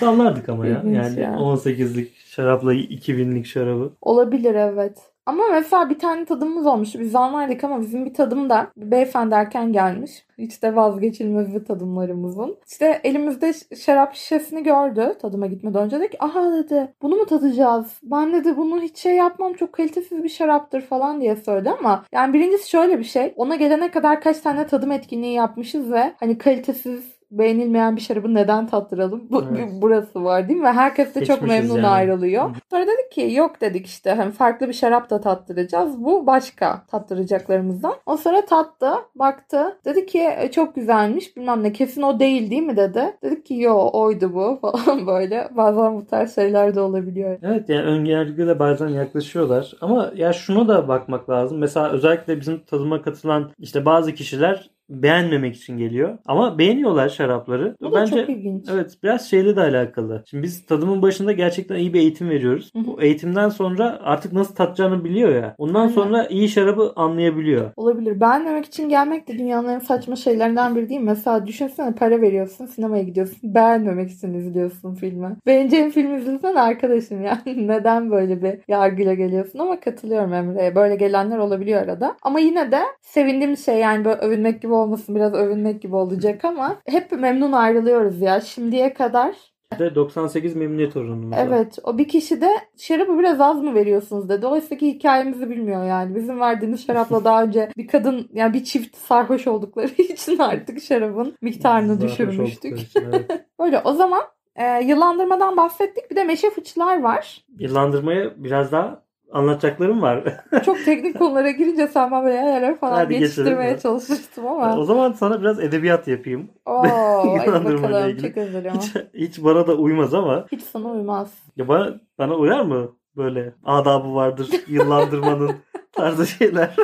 Anlardık 0.00 0.48
ama 0.48 0.66
ya. 0.66 0.82
Yani 0.86 1.20
ya. 1.20 1.34
18'lik 1.34 2.16
şarapla 2.26 2.74
2000'lik 2.74 3.46
şarabı. 3.46 3.92
Olabilir 4.02 4.54
evet. 4.54 5.13
Ama 5.26 5.44
mesela 5.50 5.90
bir 5.90 5.98
tane 5.98 6.24
tadımımız 6.24 6.66
olmuştu. 6.66 7.00
Biz 7.00 7.14
anlardık 7.14 7.64
ama 7.64 7.80
bizim 7.80 8.04
bir 8.06 8.14
tadım 8.14 8.50
da 8.50 8.70
beyefendi 8.76 9.34
erken 9.34 9.72
gelmiş. 9.72 10.26
Hiç 10.38 10.62
de 10.62 10.76
vazgeçilmez 10.76 11.54
bir 11.54 11.64
tadımlarımızın. 11.64 12.56
İşte 12.70 13.00
elimizde 13.04 13.52
şarap 13.76 14.14
şişesini 14.14 14.62
gördü 14.62 15.14
tadıma 15.22 15.46
gitmeden 15.46 15.82
önce. 15.82 15.98
Dedi 15.98 16.10
ki 16.10 16.24
aha 16.24 16.52
dedi 16.52 16.92
bunu 17.02 17.16
mu 17.16 17.26
tadacağız? 17.26 18.00
Ben 18.02 18.32
dedi 18.32 18.56
bunu 18.56 18.82
hiç 18.82 18.98
şey 18.98 19.16
yapmam 19.16 19.52
çok 19.52 19.72
kalitesiz 19.72 20.24
bir 20.24 20.28
şaraptır 20.28 20.80
falan 20.80 21.20
diye 21.20 21.36
söyledi 21.36 21.70
ama 21.70 22.04
yani 22.12 22.32
birincisi 22.34 22.70
şöyle 22.70 22.98
bir 22.98 23.04
şey. 23.04 23.32
Ona 23.36 23.56
gelene 23.56 23.90
kadar 23.90 24.20
kaç 24.20 24.40
tane 24.40 24.66
tadım 24.66 24.92
etkinliği 24.92 25.34
yapmışız 25.34 25.92
ve 25.92 26.14
hani 26.20 26.38
kalitesiz 26.38 27.13
beğenilmeyen 27.38 27.96
bir 27.96 28.00
şarabı 28.00 28.34
neden 28.34 28.66
tattıralım? 28.66 29.22
Bu, 29.30 29.44
Evet. 29.50 29.68
Burası 29.72 30.24
var 30.24 30.48
değil 30.48 30.60
mi? 30.60 30.66
Herkes 30.68 31.14
de 31.14 31.24
çok 31.24 31.38
Seçmişiz 31.38 31.60
memnun 31.60 31.76
yani. 31.76 31.86
ayrılıyor. 31.86 32.50
Sonra 32.70 32.82
dedik 32.86 33.12
ki 33.12 33.30
yok 33.34 33.60
dedik 33.60 33.86
işte 33.86 34.10
hani 34.10 34.32
farklı 34.32 34.68
bir 34.68 34.72
şarap 34.72 35.10
da 35.10 35.20
tattıracağız. 35.20 36.04
Bu 36.04 36.26
başka 36.26 36.82
tattıracaklarımızdan. 36.86 37.94
O 38.06 38.16
sonra 38.16 38.44
tattı, 38.44 38.90
baktı. 39.14 39.78
Dedi 39.84 40.06
ki 40.06 40.28
"E, 40.38 40.50
çok 40.50 40.74
güzelmiş 40.74 41.36
bilmem 41.36 41.62
ne 41.62 41.72
kesin 41.72 42.02
o 42.02 42.18
değil 42.20 42.50
değil 42.50 42.62
mi 42.62 42.76
dedi. 42.76 43.16
Dedik 43.22 43.46
ki 43.46 43.54
yo 43.54 43.90
oydu 43.92 44.34
bu 44.34 44.58
falan 44.72 45.06
böyle. 45.06 45.48
Bazen 45.56 45.96
bu 45.96 46.06
tarz 46.06 46.34
şeyler 46.34 46.74
de 46.74 46.80
olabiliyor. 46.80 47.38
Evet 47.42 47.68
yani 47.68 47.82
önyargıyla 47.82 48.58
bazen 48.58 48.88
yaklaşıyorlar. 48.88 49.72
Ama 49.80 50.10
ya 50.16 50.32
şuna 50.32 50.68
da 50.68 50.88
bakmak 50.88 51.30
lazım. 51.30 51.58
Mesela 51.58 51.90
özellikle 51.90 52.40
bizim 52.40 52.58
tadıma 52.58 53.02
katılan 53.02 53.50
işte 53.58 53.84
bazı 53.84 54.14
kişiler 54.14 54.70
beğenmemek 54.88 55.56
için 55.56 55.78
geliyor. 55.78 56.18
Ama 56.26 56.58
beğeniyorlar 56.58 57.08
şarapları. 57.08 57.76
Bu 57.80 57.92
da 57.92 58.00
Bence 58.00 58.20
çok 58.20 58.28
ilginç. 58.30 58.68
Evet 58.72 58.98
biraz 59.02 59.30
şeyle 59.30 59.56
de 59.56 59.60
alakalı. 59.60 60.22
Şimdi 60.30 60.42
biz 60.42 60.66
tadımın 60.66 61.02
başında 61.02 61.32
gerçekten 61.32 61.76
iyi 61.76 61.94
bir 61.94 62.00
eğitim 62.00 62.30
veriyoruz. 62.30 62.70
Hı 62.74 62.78
hı. 62.78 62.86
Bu 62.86 63.02
eğitimden 63.02 63.48
sonra 63.48 63.98
artık 64.02 64.32
nasıl 64.32 64.54
tatacağını 64.54 65.04
biliyor 65.04 65.34
ya. 65.34 65.54
Ondan 65.58 65.80
Aynen. 65.80 65.92
sonra 65.92 66.26
iyi 66.26 66.48
şarabı 66.48 66.92
anlayabiliyor. 66.96 67.70
Olabilir. 67.76 68.20
Beğenmemek 68.20 68.64
için 68.64 68.88
gelmek 68.88 69.28
de 69.28 69.38
dünyanın 69.38 69.68
en 69.68 69.78
saçma 69.78 70.16
şeylerinden 70.16 70.76
biri 70.76 70.88
değil 70.88 71.00
mi? 71.00 71.06
Mesela 71.06 71.46
düşünsene 71.46 71.94
para 71.94 72.20
veriyorsun, 72.20 72.66
sinemaya 72.66 73.02
gidiyorsun. 73.02 73.54
Beğenmemek 73.54 74.10
için 74.10 74.34
izliyorsun 74.34 74.94
filmi. 74.94 75.36
Beğeneceğin 75.46 75.90
film 75.90 76.14
izlesen 76.14 76.54
arkadaşım 76.54 77.24
yani. 77.24 77.68
Neden 77.68 78.10
böyle 78.10 78.42
bir 78.42 78.58
yargıyla 78.68 79.14
geliyorsun? 79.14 79.58
Ama 79.58 79.80
katılıyorum 79.80 80.32
Emre'ye. 80.32 80.74
Böyle 80.74 80.96
gelenler 80.96 81.38
olabiliyor 81.38 81.82
arada. 81.82 82.16
Ama 82.22 82.38
yine 82.40 82.72
de 82.72 82.80
sevindiğim 83.02 83.56
şey 83.56 83.78
yani 83.78 84.04
böyle 84.04 84.20
övünmek 84.20 84.62
gibi 84.62 84.73
olmasın. 84.74 85.14
Biraz 85.14 85.34
övünmek 85.34 85.82
gibi 85.82 85.96
olacak 85.96 86.44
ama 86.44 86.76
hep 86.86 87.12
memnun 87.12 87.52
ayrılıyoruz 87.52 88.20
ya. 88.20 88.40
Şimdiye 88.40 88.94
kadar 88.94 89.34
de 89.78 89.94
98 89.94 90.56
memnuniyet 90.56 90.96
oranımız. 90.96 91.38
Evet 91.38 91.78
o 91.84 91.98
bir 91.98 92.08
kişi 92.08 92.40
de 92.40 92.48
şarabı 92.78 93.18
biraz 93.18 93.40
az 93.40 93.62
mı 93.62 93.74
veriyorsunuz 93.74 94.28
dedi. 94.28 94.46
Oysa 94.46 94.76
ki 94.76 94.86
hikayemizi 94.86 95.50
bilmiyor 95.50 95.84
yani. 95.84 96.14
Bizim 96.14 96.40
verdiğimiz 96.40 96.86
şarapla 96.86 97.24
daha 97.24 97.42
önce 97.42 97.70
bir 97.76 97.86
kadın 97.86 98.28
yani 98.32 98.54
bir 98.54 98.64
çift 98.64 98.96
sarhoş 98.96 99.46
oldukları 99.46 99.92
için 99.98 100.38
artık 100.38 100.82
şarabın 100.82 101.36
miktarını 101.42 101.94
Sarhoş 101.94 102.12
düşürmüştük. 102.12 102.78
için, 102.78 103.00
evet. 103.12 103.46
Böyle 103.60 103.80
o 103.84 103.92
zaman 103.92 104.22
e, 104.56 104.84
yıllandırmadan 104.84 105.56
bahsettik. 105.56 106.10
Bir 106.10 106.16
de 106.16 106.24
meşe 106.24 106.50
fıçılar 106.50 107.02
var. 107.02 107.44
Yıllandırmaya 107.58 108.44
biraz 108.44 108.72
daha 108.72 109.03
anlatacaklarım 109.32 110.02
var. 110.02 110.24
Çok 110.64 110.84
teknik 110.84 111.18
konulara 111.18 111.50
girince 111.50 111.86
sen 111.88 112.10
bana 112.10 112.24
böyle 112.24 112.34
yerlere 112.34 112.74
falan 112.76 112.92
Hadi 112.96 113.18
geçiştirmeye 113.18 113.70
ya. 113.70 113.78
çalışmıştım 113.78 114.46
ama. 114.46 114.76
o 114.78 114.84
zaman 114.84 115.12
sana 115.12 115.40
biraz 115.40 115.60
edebiyat 115.60 116.08
yapayım. 116.08 116.48
Oo, 116.66 116.82
bakalım. 117.38 118.08
ilgili. 118.10 118.28
Çok 118.28 118.36
özledim. 118.36 118.72
Hiç, 118.74 118.94
hiç 119.14 119.44
bana 119.44 119.66
da 119.66 119.74
uymaz 119.74 120.14
ama 120.14 120.46
Hiç 120.52 120.62
sana 120.62 120.88
uymaz. 120.88 121.32
ya 121.56 121.68
bana, 121.68 122.00
bana 122.18 122.34
uyar 122.34 122.60
mı 122.60 122.96
böyle 123.16 123.54
adabı 123.64 124.14
vardır 124.14 124.50
yıllandırmanın 124.68 125.52
tarzı 125.92 126.26
şeyler. 126.26 126.74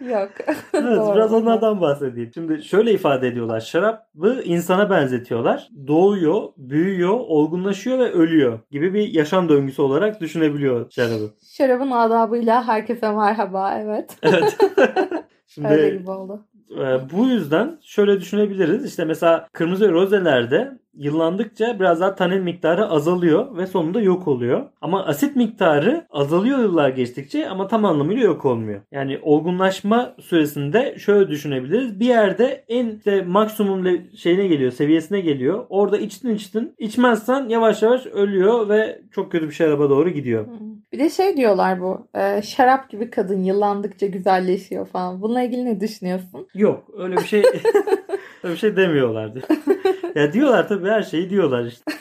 Yok. 0.00 0.30
Evet 0.74 0.96
Doğru. 0.98 1.14
biraz 1.16 1.32
onlardan 1.32 1.80
bahsedeyim. 1.80 2.30
Şimdi 2.34 2.62
şöyle 2.62 2.92
ifade 2.92 3.28
ediyorlar. 3.28 3.60
Şarabı 3.60 4.42
insana 4.44 4.90
benzetiyorlar. 4.90 5.68
Doğuyor, 5.86 6.42
büyüyor, 6.56 7.14
olgunlaşıyor 7.18 7.98
ve 7.98 8.12
ölüyor 8.12 8.58
gibi 8.70 8.94
bir 8.94 9.14
yaşam 9.14 9.48
döngüsü 9.48 9.82
olarak 9.82 10.20
düşünebiliyor 10.20 10.90
şarabı. 10.90 11.30
Şarabın 11.56 11.90
adabıyla 11.90 12.68
herkese 12.68 13.12
merhaba. 13.12 13.74
Evet. 13.78 14.16
Evet. 14.22 14.56
Öyle 15.64 15.88
Şimdi 15.92 15.98
gibi 15.98 16.10
oldu. 16.10 16.44
e, 16.70 17.10
bu 17.12 17.26
yüzden 17.26 17.78
şöyle 17.82 18.20
düşünebiliriz. 18.20 18.84
İşte 18.84 19.04
mesela 19.04 19.48
kırmızı 19.52 19.92
rozelerde 19.92 20.78
yıllandıkça 21.00 21.80
biraz 21.80 22.00
daha 22.00 22.14
tanin 22.14 22.42
miktarı 22.42 22.86
azalıyor 22.86 23.56
ve 23.56 23.66
sonunda 23.66 24.00
yok 24.00 24.28
oluyor. 24.28 24.62
Ama 24.80 25.04
asit 25.06 25.36
miktarı 25.36 26.06
azalıyor 26.10 26.58
yıllar 26.58 26.88
geçtikçe 26.88 27.48
ama 27.48 27.68
tam 27.68 27.84
anlamıyla 27.84 28.24
yok 28.24 28.44
olmuyor. 28.44 28.80
Yani 28.92 29.18
olgunlaşma 29.22 30.14
süresinde 30.20 30.98
şöyle 30.98 31.28
düşünebiliriz. 31.28 32.00
Bir 32.00 32.06
yerde 32.06 32.64
en 32.68 32.96
işte 32.96 33.22
maksimum 33.22 34.00
şeyine 34.16 34.46
geliyor, 34.46 34.72
seviyesine 34.72 35.20
geliyor. 35.20 35.66
Orada 35.68 35.98
içtin 35.98 36.34
içtin. 36.34 36.74
içmezsen 36.78 37.48
yavaş 37.48 37.82
yavaş 37.82 38.06
ölüyor 38.06 38.68
ve 38.68 39.00
çok 39.10 39.32
kötü 39.32 39.48
bir 39.48 39.54
şaraba 39.54 39.90
doğru 39.90 40.10
gidiyor. 40.10 40.46
Bir 40.92 40.98
de 40.98 41.10
şey 41.10 41.36
diyorlar 41.36 41.80
bu. 41.80 42.08
e, 42.14 42.42
şarap 42.42 42.90
gibi 42.90 43.10
kadın 43.10 43.44
yıllandıkça 43.44 44.06
güzelleşiyor 44.06 44.86
falan. 44.86 45.22
Bununla 45.22 45.42
ilgili 45.42 45.64
ne 45.64 45.80
düşünüyorsun? 45.80 46.48
Yok 46.54 46.90
öyle 46.98 47.16
bir 47.16 47.24
şey 47.26 47.42
öyle 48.42 48.54
bir 48.54 48.58
şey 48.58 48.76
demiyorlardı. 48.76 49.40
ya 50.14 50.32
diyorlar 50.32 50.68
tabii 50.68 50.88
her 50.88 51.02
şeyi 51.02 51.30
diyorlar 51.30 51.64
işte. 51.64 51.92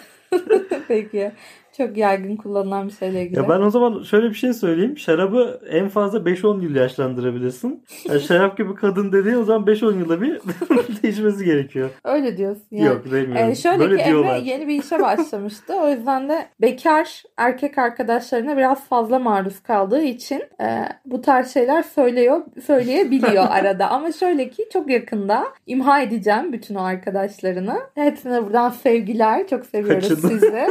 Peki. 0.87 1.31
Çok 1.77 1.97
yaygın 1.97 2.35
kullanılan 2.35 2.87
bir 2.87 2.93
şeyle 2.93 3.23
ilgili. 3.23 3.39
Ya 3.39 3.49
ben 3.49 3.61
o 3.61 3.69
zaman 3.69 4.03
şöyle 4.03 4.29
bir 4.29 4.35
şey 4.35 4.53
söyleyeyim. 4.53 4.97
Şarabı 4.97 5.61
en 5.69 5.89
fazla 5.89 6.19
5-10 6.19 6.61
yıl 6.61 6.75
yaşlandırabilirsin. 6.75 7.83
Yani 8.09 8.21
şarap 8.27 8.57
gibi 8.57 8.75
kadın 8.75 9.11
dediğin 9.11 9.35
o 9.35 9.43
zaman 9.43 9.67
5-10 9.67 9.99
yılda 9.99 10.21
bir 10.21 10.39
değişmesi 11.03 11.45
gerekiyor. 11.45 11.89
Öyle 12.03 12.37
diyorsun. 12.37 12.63
Yani. 12.71 12.87
Yok 12.87 13.05
demiyorum. 13.11 13.51
Ee, 13.51 13.55
şöyle 13.55 13.79
Böyle 13.79 13.97
ki 13.97 14.05
diyorlar. 14.05 14.35
Emre 14.35 14.49
yeni 14.49 14.67
bir 14.67 14.83
işe 14.83 14.99
başlamıştı. 14.99 15.73
O 15.73 15.89
yüzden 15.89 16.29
de 16.29 16.45
bekar 16.61 17.23
erkek 17.37 17.77
arkadaşlarına 17.77 18.57
biraz 18.57 18.87
fazla 18.87 19.19
maruz 19.19 19.59
kaldığı 19.59 20.01
için 20.01 20.43
e, 20.61 20.85
bu 21.05 21.21
tarz 21.21 21.53
şeyler 21.53 21.83
söylüyor, 21.83 22.41
söyleyebiliyor 22.65 23.45
arada. 23.49 23.89
Ama 23.89 24.11
şöyle 24.11 24.49
ki 24.49 24.69
çok 24.73 24.89
yakında 24.89 25.43
imha 25.67 26.01
edeceğim 26.01 26.53
bütün 26.53 26.75
o 26.75 26.81
arkadaşlarını. 26.81 27.79
Hepsine 27.95 28.45
buradan 28.45 28.69
sevgiler. 28.69 29.47
Çok 29.47 29.65
seviyoruz 29.65 30.09
Kaçın. 30.09 30.27
sizi. 30.27 30.67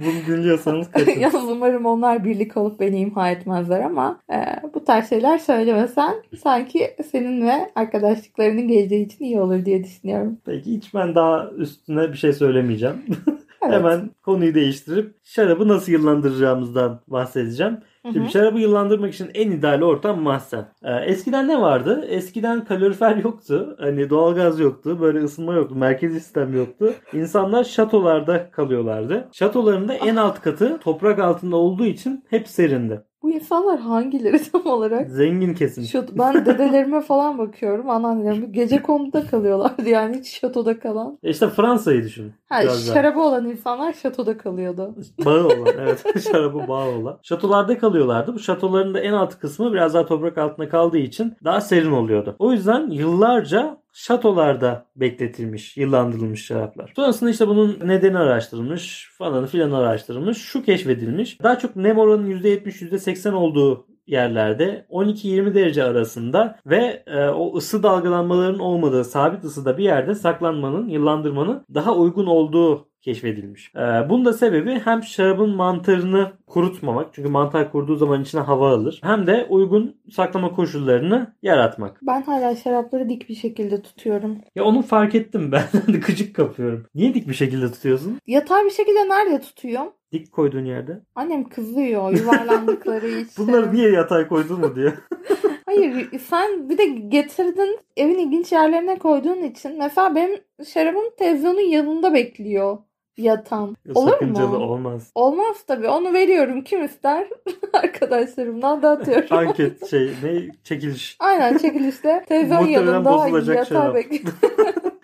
Bunu 0.00 0.36
dinliyorsanız 0.36 0.90
kaçın. 0.92 1.20
Yalnız 1.20 1.50
umarım 1.50 1.86
onlar 1.86 2.24
birlik 2.24 2.56
olup 2.56 2.80
beni 2.80 2.98
imha 2.98 3.30
etmezler 3.30 3.80
ama 3.80 4.20
e, 4.32 4.36
bu 4.74 4.84
tarz 4.84 5.08
şeyler 5.08 5.38
söylemesen 5.38 6.14
sanki 6.42 6.96
senin 7.10 7.46
ve 7.46 7.70
arkadaşlıklarının 7.74 8.68
geleceği 8.68 9.06
için 9.06 9.24
iyi 9.24 9.40
olur 9.40 9.64
diye 9.64 9.84
düşünüyorum. 9.84 10.38
Peki 10.44 10.72
hiç 10.72 10.94
ben 10.94 11.14
daha 11.14 11.50
üstüne 11.50 12.12
bir 12.12 12.18
şey 12.18 12.32
söylemeyeceğim. 12.32 12.96
Evet. 13.66 13.74
Hemen 13.74 14.10
konuyu 14.22 14.54
değiştirip 14.54 15.14
şarabı 15.22 15.68
nasıl 15.68 15.92
yıllandıracağımızdan 15.92 17.00
bahsedeceğim. 17.08 17.78
Hı 18.04 18.08
hı. 18.08 18.12
Şimdi 18.12 18.30
şarabı 18.30 18.58
yıllandırmak 18.58 19.14
için 19.14 19.30
en 19.34 19.50
ideal 19.50 19.82
ortam 19.82 20.20
mahzen. 20.20 20.66
Ee, 20.82 20.94
eskiden 20.94 21.48
ne 21.48 21.60
vardı? 21.60 22.04
Eskiden 22.08 22.64
kalorifer 22.64 23.16
yoktu. 23.16 23.76
Hani 23.80 24.10
doğalgaz 24.10 24.60
yoktu. 24.60 25.00
Böyle 25.00 25.18
ısınma 25.24 25.54
yoktu. 25.54 25.74
Merkezi 25.74 26.20
sistem 26.20 26.56
yoktu. 26.56 26.94
İnsanlar 27.12 27.64
şatolarda 27.64 28.50
kalıyorlardı. 28.50 29.28
Şatolarında 29.32 29.94
en 29.94 30.16
alt 30.16 30.40
katı 30.40 30.78
toprak 30.78 31.18
altında 31.18 31.56
olduğu 31.56 31.84
için 31.86 32.24
hep 32.30 32.48
serindi. 32.48 33.00
Bu 33.24 33.30
insanlar 33.30 33.80
hangileri 33.80 34.42
tam 34.52 34.66
olarak? 34.66 35.10
Zengin 35.10 35.54
kesim. 35.54 35.84
Şu, 35.84 36.06
ben 36.18 36.34
dedelerime 36.46 37.00
falan 37.00 37.38
bakıyorum. 37.38 37.90
Anneannelerime 37.90 38.46
gece 38.46 38.82
konuda 38.82 39.26
kalıyorlardı 39.26 39.88
yani 39.88 40.18
hiç 40.18 40.40
şatoda 40.40 40.78
kalan. 40.78 41.18
E 41.22 41.30
İşte 41.30 41.48
Fransa'yı 41.48 42.02
düşün. 42.04 42.32
Ha, 42.48 42.60
Biraz 42.62 42.88
daha. 42.88 42.94
şarabı 42.94 43.20
olan 43.20 43.48
insanlar 43.48 43.92
şatoda 43.92 44.38
kalıyordu. 44.38 44.94
Bağı 45.24 45.46
olan 45.46 45.66
evet 45.80 46.04
şarabı 46.32 46.68
bağı 46.68 46.88
olan. 46.88 47.18
Şatolarda 47.22 47.78
kalıyorlardı. 47.78 48.34
Bu 48.34 48.38
şatoların 48.38 48.94
da 48.94 49.00
en 49.00 49.12
alt 49.12 49.38
kısmı 49.38 49.72
biraz 49.72 49.94
daha 49.94 50.06
toprak 50.06 50.38
altında 50.38 50.68
kaldığı 50.68 50.98
için 50.98 51.34
daha 51.44 51.60
serin 51.60 51.92
oluyordu. 51.92 52.36
O 52.38 52.52
yüzden 52.52 52.90
yıllarca 52.90 53.83
şatolarda 53.94 54.86
bekletilmiş, 54.96 55.76
yıllandırılmış 55.76 56.44
şaraplar. 56.44 56.92
Sonrasında 56.96 57.30
işte 57.30 57.48
bunun 57.48 57.78
nedeni 57.84 58.18
araştırılmış, 58.18 59.10
falan 59.18 59.46
filan 59.46 59.70
araştırılmış. 59.70 60.38
Şu 60.38 60.64
keşfedilmiş. 60.64 61.42
Daha 61.42 61.58
çok 61.58 61.76
nem 61.76 61.98
oranının 61.98 62.30
%70-%80 62.30 63.32
olduğu 63.32 63.86
yerlerde 64.06 64.86
12-20 64.90 65.54
derece 65.54 65.84
arasında 65.84 66.58
ve 66.66 67.02
e, 67.06 67.28
o 67.28 67.56
ısı 67.56 67.82
dalgalanmalarının 67.82 68.58
olmadığı 68.58 69.04
sabit 69.04 69.44
ısıda 69.44 69.78
bir 69.78 69.84
yerde 69.84 70.14
saklanmanın, 70.14 70.88
yıllandırmanın 70.88 71.64
daha 71.74 71.94
uygun 71.94 72.26
olduğu 72.26 72.88
keşfedilmiş. 73.04 73.72
E, 73.76 73.80
bunun 74.08 74.24
da 74.24 74.32
sebebi 74.32 74.80
hem 74.84 75.02
şarabın 75.02 75.50
mantarını 75.50 76.32
kurutmamak 76.46 77.14
çünkü 77.14 77.28
mantar 77.28 77.72
kuruduğu 77.72 77.96
zaman 77.96 78.22
içine 78.22 78.40
hava 78.40 78.70
alır. 78.70 79.00
Hem 79.02 79.26
de 79.26 79.46
uygun 79.48 79.96
saklama 80.12 80.52
koşullarını 80.52 81.34
yaratmak. 81.42 82.00
Ben 82.02 82.22
hala 82.22 82.56
şarapları 82.56 83.08
dik 83.08 83.28
bir 83.28 83.34
şekilde 83.34 83.82
tutuyorum. 83.82 84.38
Ya 84.54 84.64
onu 84.64 84.82
fark 84.82 85.14
ettim 85.14 85.52
ben. 85.52 85.64
Gıcık 86.06 86.36
kapıyorum. 86.36 86.86
Niye 86.94 87.14
dik 87.14 87.28
bir 87.28 87.34
şekilde 87.34 87.72
tutuyorsun? 87.72 88.18
Yatay 88.26 88.64
bir 88.64 88.70
şekilde 88.70 89.08
nerede 89.08 89.40
tutuyorum? 89.40 89.92
Dik 90.12 90.32
koyduğun 90.32 90.64
yerde. 90.64 91.00
Annem 91.14 91.48
kızıyor 91.48 92.12
yuvarlandıkları 92.12 93.08
için. 93.20 93.46
Bunları 93.46 93.74
niye 93.74 93.90
yatay 93.90 94.28
koydun 94.28 94.60
mu 94.60 94.76
diyor. 94.76 94.92
Hayır 95.66 96.18
sen 96.18 96.68
bir 96.68 96.78
de 96.78 96.86
getirdin 96.86 97.78
evin 97.96 98.18
ilginç 98.18 98.52
yerlerine 98.52 98.98
koyduğun 98.98 99.42
için. 99.42 99.78
Mesela 99.78 100.14
benim 100.14 100.40
şarabım 100.66 101.04
televizyonun 101.18 101.60
yanında 101.70 102.14
bekliyor 102.14 102.78
yatan. 103.16 103.76
Olur 103.94 104.10
Sakıncalı 104.10 104.48
mu? 104.58 104.64
olmaz. 104.64 105.10
Olmaz 105.14 105.56
tabii. 105.66 105.88
Onu 105.88 106.12
veriyorum. 106.12 106.62
Kim 106.64 106.84
ister? 106.84 107.26
Arkadaşlarımdan 107.72 108.82
dağıtıyorum. 108.82 109.36
Anket 109.38 109.86
şey 109.90 110.10
ne 110.22 110.48
çekiliş. 110.64 111.16
Aynen 111.20 111.58
çekilişte 111.58 112.24
televizyon 112.28 112.66
yanında 112.66 113.28
yatağı 113.28 113.66
şarap. 113.66 113.96
bek- 113.96 114.26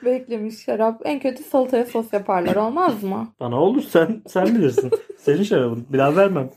beklemiş 0.04 0.64
şarap. 0.64 1.00
En 1.04 1.20
kötü 1.20 1.42
salataya 1.44 1.86
sos 1.86 2.12
yaparlar 2.12 2.56
olmaz 2.56 3.02
mı? 3.02 3.28
Bana 3.40 3.60
olur 3.60 3.82
sen 3.82 4.22
sen 4.26 4.46
bilirsin. 4.46 4.90
Senin 5.18 5.42
şarabın. 5.42 5.86
Bir 5.92 5.98
daha 5.98 6.16
vermem. 6.16 6.50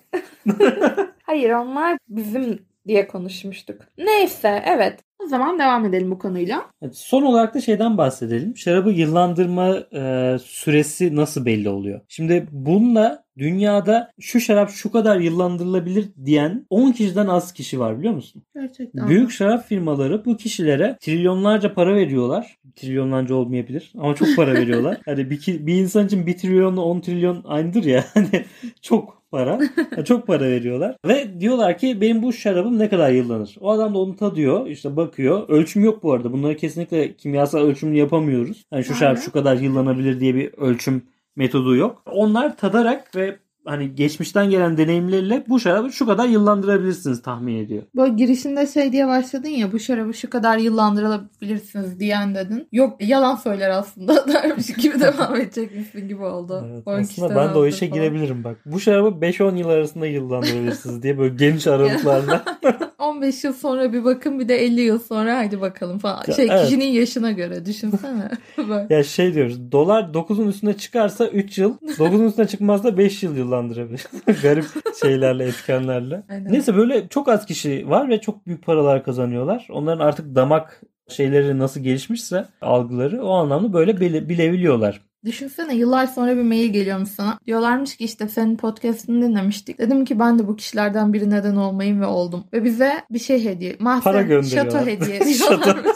Hayır 1.23 1.49
onlar 1.51 1.97
bizim 2.09 2.59
diye 2.87 3.07
konuşmuştuk. 3.07 3.81
Neyse 3.97 4.63
evet. 4.65 4.99
O 5.19 5.27
zaman 5.27 5.59
devam 5.59 5.85
edelim 5.85 6.11
bu 6.11 6.19
konuyla. 6.19 6.65
Evet, 6.81 6.97
Son 6.97 7.23
olarak 7.23 7.53
da 7.53 7.61
şeyden 7.61 7.97
bahsedelim. 7.97 8.57
Şarabı 8.57 8.91
yıllandırma 8.91 9.77
e, 9.93 10.35
süresi 10.43 11.15
nasıl 11.15 11.45
belli 11.45 11.69
oluyor? 11.69 12.01
Şimdi 12.07 12.47
bununla 12.51 13.23
dünyada 13.37 14.11
şu 14.19 14.39
şarap 14.39 14.69
şu 14.69 14.91
kadar 14.91 15.19
yıllandırılabilir 15.19 16.05
diyen 16.25 16.65
10 16.69 16.91
kişiden 16.91 17.27
az 17.27 17.53
kişi 17.53 17.79
var 17.79 17.99
biliyor 17.99 18.13
musun? 18.13 18.43
Gerçekten. 18.55 19.07
Büyük 19.07 19.31
şarap 19.31 19.65
firmaları 19.67 20.25
bu 20.25 20.37
kişilere 20.37 20.97
trilyonlarca 21.01 21.73
para 21.73 21.95
veriyorlar. 21.95 22.57
Trilyonlarca 22.75 23.35
olmayabilir 23.35 23.91
ama 23.97 24.15
çok 24.15 24.35
para 24.35 24.53
veriyorlar. 24.53 24.97
Hani 25.05 25.29
bir, 25.29 25.47
bir 25.47 25.75
insan 25.75 26.05
için 26.05 26.25
1 26.25 26.37
trilyonla 26.37 26.81
10 26.81 26.99
trilyon 26.99 27.43
aynıdır 27.45 27.83
ya. 27.83 28.05
Hani 28.13 28.45
çok 28.81 29.22
para. 29.33 29.59
Yani 29.95 30.05
çok 30.05 30.27
para 30.27 30.45
veriyorlar. 30.45 30.95
Ve 31.05 31.39
diyorlar 31.39 31.77
ki 31.77 32.01
benim 32.01 32.23
bu 32.23 32.33
şarabım 32.33 32.79
ne 32.79 32.89
kadar 32.89 33.11
yıllanır? 33.11 33.55
O 33.59 33.71
adam 33.71 33.93
da 33.93 33.97
onu 33.97 34.15
tadıyor. 34.15 34.67
işte 34.67 34.95
bakıyor. 34.95 35.49
Ölçüm 35.49 35.83
yok 35.83 36.03
bu 36.03 36.13
arada. 36.13 36.31
Bunları 36.33 36.57
kesinlikle 36.57 37.15
kimyasal 37.15 37.59
ölçümünü 37.59 37.97
yapamıyoruz. 37.97 38.63
Yani 38.71 38.83
şu 38.83 38.93
şarap 38.93 39.17
şu 39.19 39.31
kadar 39.31 39.55
yıllanabilir 39.55 40.19
diye 40.19 40.35
bir 40.35 40.53
ölçüm 40.53 41.03
metodu 41.35 41.75
yok. 41.75 42.03
Onlar 42.11 42.57
tadarak 42.57 43.15
ve 43.15 43.39
hani 43.65 43.95
geçmişten 43.95 44.49
gelen 44.49 44.77
deneyimleriyle 44.77 45.43
bu 45.49 45.59
şarabı 45.59 45.91
şu 45.91 46.05
kadar 46.05 46.27
yıllandırabilirsiniz 46.27 47.21
tahmin 47.21 47.57
ediyor. 47.57 47.83
Böyle 47.95 48.13
girişinde 48.13 48.67
şey 48.67 48.91
diye 48.91 49.07
başladın 49.07 49.49
ya 49.49 49.71
bu 49.71 49.79
şarabı 49.79 50.13
şu 50.13 50.29
kadar 50.29 50.57
yıllandırabilirsiniz 50.57 51.99
diyen 51.99 52.35
dedin. 52.35 52.67
Yok 52.71 52.97
yalan 53.01 53.35
söyler 53.35 53.69
aslında 53.69 54.27
dermiş 54.33 54.67
gibi 54.67 54.99
devam 54.99 55.35
edecekmişsin 55.35 56.07
gibi 56.07 56.23
oldu. 56.23 56.67
Evet, 56.73 56.87
12 56.87 57.01
aslında 57.01 57.35
ben 57.35 57.53
de 57.53 57.57
o 57.57 57.65
işe 57.65 57.89
falan. 57.89 58.01
girebilirim 58.01 58.43
bak. 58.43 58.57
Bu 58.65 58.79
şarabı 58.79 59.25
5-10 59.25 59.57
yıl 59.57 59.69
arasında 59.69 60.05
yıllandırabilirsiniz 60.05 61.03
diye 61.03 61.17
böyle 61.17 61.35
geniş 61.35 61.67
aralıklarla. 61.73 62.45
15 62.99 63.43
yıl 63.43 63.53
sonra 63.53 63.93
bir 63.93 64.05
bakın 64.05 64.39
bir 64.39 64.47
de 64.47 64.55
50 64.55 64.81
yıl 64.81 64.99
sonra 64.99 65.37
hadi 65.37 65.61
bakalım 65.61 65.99
falan. 65.99 66.23
Şey 66.35 66.47
evet. 66.49 66.65
kişinin 66.65 66.85
yaşına 66.85 67.31
göre 67.31 67.65
düşünsene. 67.65 68.31
Ya 68.89 69.03
şey 69.03 69.33
diyoruz. 69.33 69.71
Dolar 69.71 70.03
9'un 70.03 70.47
üstüne 70.47 70.77
çıkarsa 70.77 71.27
3 71.27 71.57
yıl. 71.57 71.77
9'un 71.77 72.27
üstüne 72.27 72.47
çıkmazsa 72.47 72.97
5 72.97 73.23
yıl 73.23 73.37
yıllandırabilir. 73.37 74.07
Garip 74.41 74.65
şeylerle, 75.01 75.45
etkenlerle. 75.45 76.23
Aynen. 76.29 76.53
Neyse 76.53 76.75
böyle 76.75 77.07
çok 77.07 77.27
az 77.27 77.45
kişi 77.45 77.89
var 77.89 78.09
ve 78.09 78.21
çok 78.21 78.47
büyük 78.47 78.65
paralar 78.65 79.03
kazanıyorlar. 79.03 79.67
Onların 79.71 80.05
artık 80.05 80.35
damak 80.35 80.81
şeyleri 81.07 81.59
nasıl 81.59 81.81
gelişmişse 81.81 82.45
algıları 82.61 83.23
o 83.23 83.29
anlamda 83.29 83.73
böyle 83.73 83.99
bile, 83.99 84.29
bilebiliyorlar. 84.29 85.01
Düşünsene 85.25 85.75
yıllar 85.75 86.07
sonra 86.07 86.35
bir 86.37 86.41
mail 86.41 86.73
geliyormuş 86.73 87.09
sana. 87.09 87.39
Diyorlarmış 87.47 87.95
ki 87.97 88.03
işte 88.05 88.27
senin 88.27 88.57
podcastını 88.57 89.25
dinlemiştik. 89.27 89.77
Dedim 89.79 90.05
ki 90.05 90.19
ben 90.19 90.39
de 90.39 90.47
bu 90.47 90.55
kişilerden 90.55 91.13
biri 91.13 91.29
neden 91.29 91.55
olmayayım 91.55 92.01
ve 92.01 92.05
oldum. 92.05 92.43
Ve 92.53 92.63
bize 92.63 92.93
bir 93.11 93.19
şey 93.19 93.45
hediye. 93.45 93.75
Para 93.75 93.83
Mahzen 93.83 94.27
gönderiyorlar. 94.27 94.71
şato 94.71 94.85
hediye 94.85 95.33
Şato. 95.33 95.53
ediyorlarmış. 95.53 95.91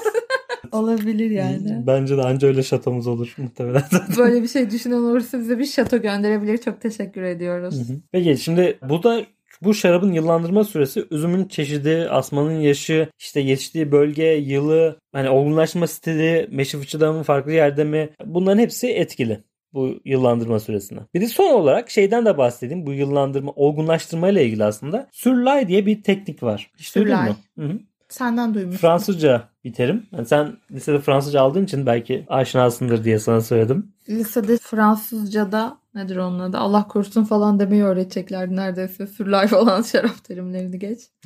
Olabilir 0.71 1.29
yani. 1.31 1.83
Bence 1.87 2.17
de 2.17 2.21
anca 2.21 2.47
öyle 2.47 2.63
şatomuz 2.63 3.07
olur 3.07 3.35
muhtemelen. 3.37 3.83
Böyle 4.17 4.43
bir 4.43 4.47
şey 4.47 4.71
düşünen 4.71 4.95
olursa 4.97 5.39
bize 5.39 5.59
bir 5.59 5.65
şato 5.65 6.01
gönderebilir. 6.01 6.57
Çok 6.57 6.81
teşekkür 6.81 7.21
ediyoruz. 7.21 7.75
Hı 7.75 7.93
hı. 7.93 7.97
Peki 8.11 8.37
şimdi 8.37 8.79
bu 8.89 9.03
da 9.03 9.21
bu 9.63 9.73
şarabın 9.73 10.11
yıllandırma 10.13 10.63
süresi 10.63 11.05
üzümün 11.11 11.45
çeşidi, 11.47 12.07
asmanın 12.09 12.59
yaşı, 12.59 13.09
işte 13.19 13.39
yetiştiği 13.39 13.91
bölge, 13.91 14.23
yılı, 14.25 14.99
hani 15.11 15.29
olgunlaşma 15.29 15.87
stili, 15.87 16.47
meşe 16.51 16.77
fıçıda 16.77 17.13
mı 17.13 17.23
farklı 17.23 17.51
yerde 17.51 17.83
mi 17.83 18.09
bunların 18.25 18.59
hepsi 18.59 18.87
etkili. 18.87 19.43
bu 19.73 19.99
yıllandırma 20.05 20.59
süresine. 20.59 20.99
Bir 21.13 21.21
de 21.21 21.27
son 21.27 21.53
olarak 21.53 21.89
şeyden 21.89 22.25
de 22.25 22.37
bahsedeyim. 22.37 22.85
Bu 22.85 22.93
yıllandırma, 22.93 23.51
olgunlaştırma 23.55 24.29
ile 24.29 24.45
ilgili 24.45 24.63
aslında. 24.63 25.07
Sürlay 25.11 25.67
diye 25.67 25.85
bir 25.85 26.03
teknik 26.03 26.43
var. 26.43 26.71
Hiç 26.77 26.95
duydun 26.95 27.09
Sürlay. 27.09 27.29
mu? 27.29 27.35
Hı 27.59 27.65
hı. 27.65 27.79
Senden 28.09 28.53
duymuştum. 28.53 28.81
Fransızca 28.81 29.49
bir 29.63 29.73
terim. 29.73 30.03
Yani 30.11 30.25
sen 30.25 30.57
lisede 30.71 30.99
Fransızca 30.99 31.41
aldığın 31.41 31.63
için 31.63 31.85
belki 31.85 32.25
aşinasındır 32.27 33.03
diye 33.03 33.19
sana 33.19 33.41
söyledim. 33.41 33.91
Lisede 34.09 34.57
Fransızca'da 34.57 35.77
nedir 35.97 36.17
onun 36.17 36.39
adı? 36.39 36.57
Allah 36.57 36.87
korusun 36.87 37.23
falan 37.23 37.59
demeyi 37.59 37.83
öğreteceklerdi 37.83 38.55
neredeyse. 38.55 39.07
Sürlay 39.07 39.47
falan 39.57 39.81
şarap 39.81 40.23
terimlerini 40.23 40.79
geç. 40.79 40.99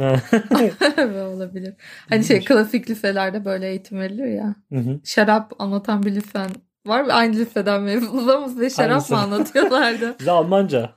Ve 0.97 1.23
olabilir. 1.23 1.73
Hani 2.09 2.23
şey 2.23 2.39
klasik 2.45 2.89
liselerde 2.89 3.45
böyle 3.45 3.69
eğitim 3.69 3.99
veriliyor 3.99 4.27
ya. 4.27 4.55
Hı 4.73 4.79
hı. 4.79 4.99
Şarap 5.03 5.51
anlatan 5.59 6.03
bir 6.03 6.15
lisen 6.15 6.49
var 6.87 7.01
mı? 7.03 7.13
Aynı 7.13 7.33
liseden 7.35 7.81
mezunuz 7.81 8.29
ama 8.29 8.47
size 8.49 8.69
şarap 8.69 8.91
Aynısı. 8.91 9.13
mı 9.13 9.19
anlatıyorlardı? 9.19 10.15
Bize 10.19 10.31
Almanca. 10.31 10.89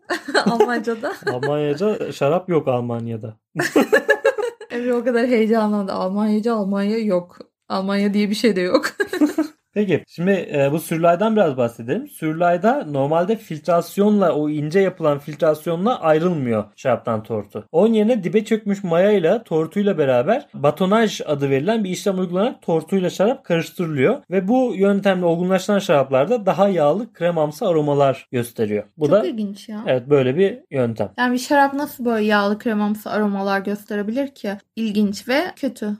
Almanca'da. 0.47 1.13
Almanyaca 1.33 2.13
şarap 2.13 2.49
yok 2.49 2.69
Almanya'da. 2.69 3.37
Emre 4.71 4.95
o 4.95 5.05
kadar 5.05 5.27
heyecanlandı. 5.27 5.93
Almanyaca 5.93 6.55
Almanya 6.55 6.99
yok. 6.99 7.39
Almanya 7.69 8.15
diye 8.15 8.31
bir 8.31 8.35
şey 8.35 8.57
de 8.57 8.61
yok. 8.61 8.87
Peki 9.75 10.05
şimdi 10.09 10.31
e, 10.31 10.73
bu 10.73 10.81
sürlaydan 10.81 11.37
biraz 11.37 11.57
bahsedelim. 11.57 12.09
Sürlayda 12.09 12.85
normalde 12.91 13.37
filtrasyonla 13.37 14.33
o 14.33 14.51
ince 14.51 14.81
yapılan 14.81 15.19
filtrasyonla 15.19 16.01
ayrılmıyor 16.01 16.65
şaraptan 16.77 17.23
tortu. 17.23 17.65
Onun 17.73 17.95
yerine 17.95 18.25
dibe 18.25 18.45
çökmüş 18.45 18.85
mayayla 18.85 19.43
tortuyla 19.43 19.99
beraber 19.99 20.47
batonaj 20.55 21.21
adı 21.27 21.51
verilen 21.51 21.85
bir 21.85 21.91
işlem 21.91 22.19
uygulanarak 22.19 22.63
tortuyla 22.63 23.11
şarap 23.11 23.45
karıştırılıyor. 23.45 24.23
Ve 24.31 24.49
bu 24.49 24.73
yöntemle 24.77 25.25
olgunlaştıran 25.25 25.79
şaraplarda 25.79 26.47
daha 26.47 26.69
yağlı 26.69 27.13
kremamsı 27.13 27.67
aromalar 27.69 28.29
gösteriyor. 28.33 28.85
Bu 28.99 29.05
Çok 29.07 29.13
da 29.13 29.27
ilginç 29.27 29.69
ya. 29.69 29.81
evet 29.87 30.11
böyle 30.11 30.37
bir 30.37 30.59
yöntem. 30.71 31.11
Yani 31.19 31.33
bir 31.33 31.39
şarap 31.39 31.75
nasıl 31.75 32.05
böyle 32.05 32.25
yağlı 32.25 32.59
kremamsı 32.59 33.11
aromalar 33.11 33.61
gösterebilir 33.61 34.29
ki? 34.29 34.51
İlginç 34.77 35.29
ve 35.29 35.41
kötü. 35.57 35.89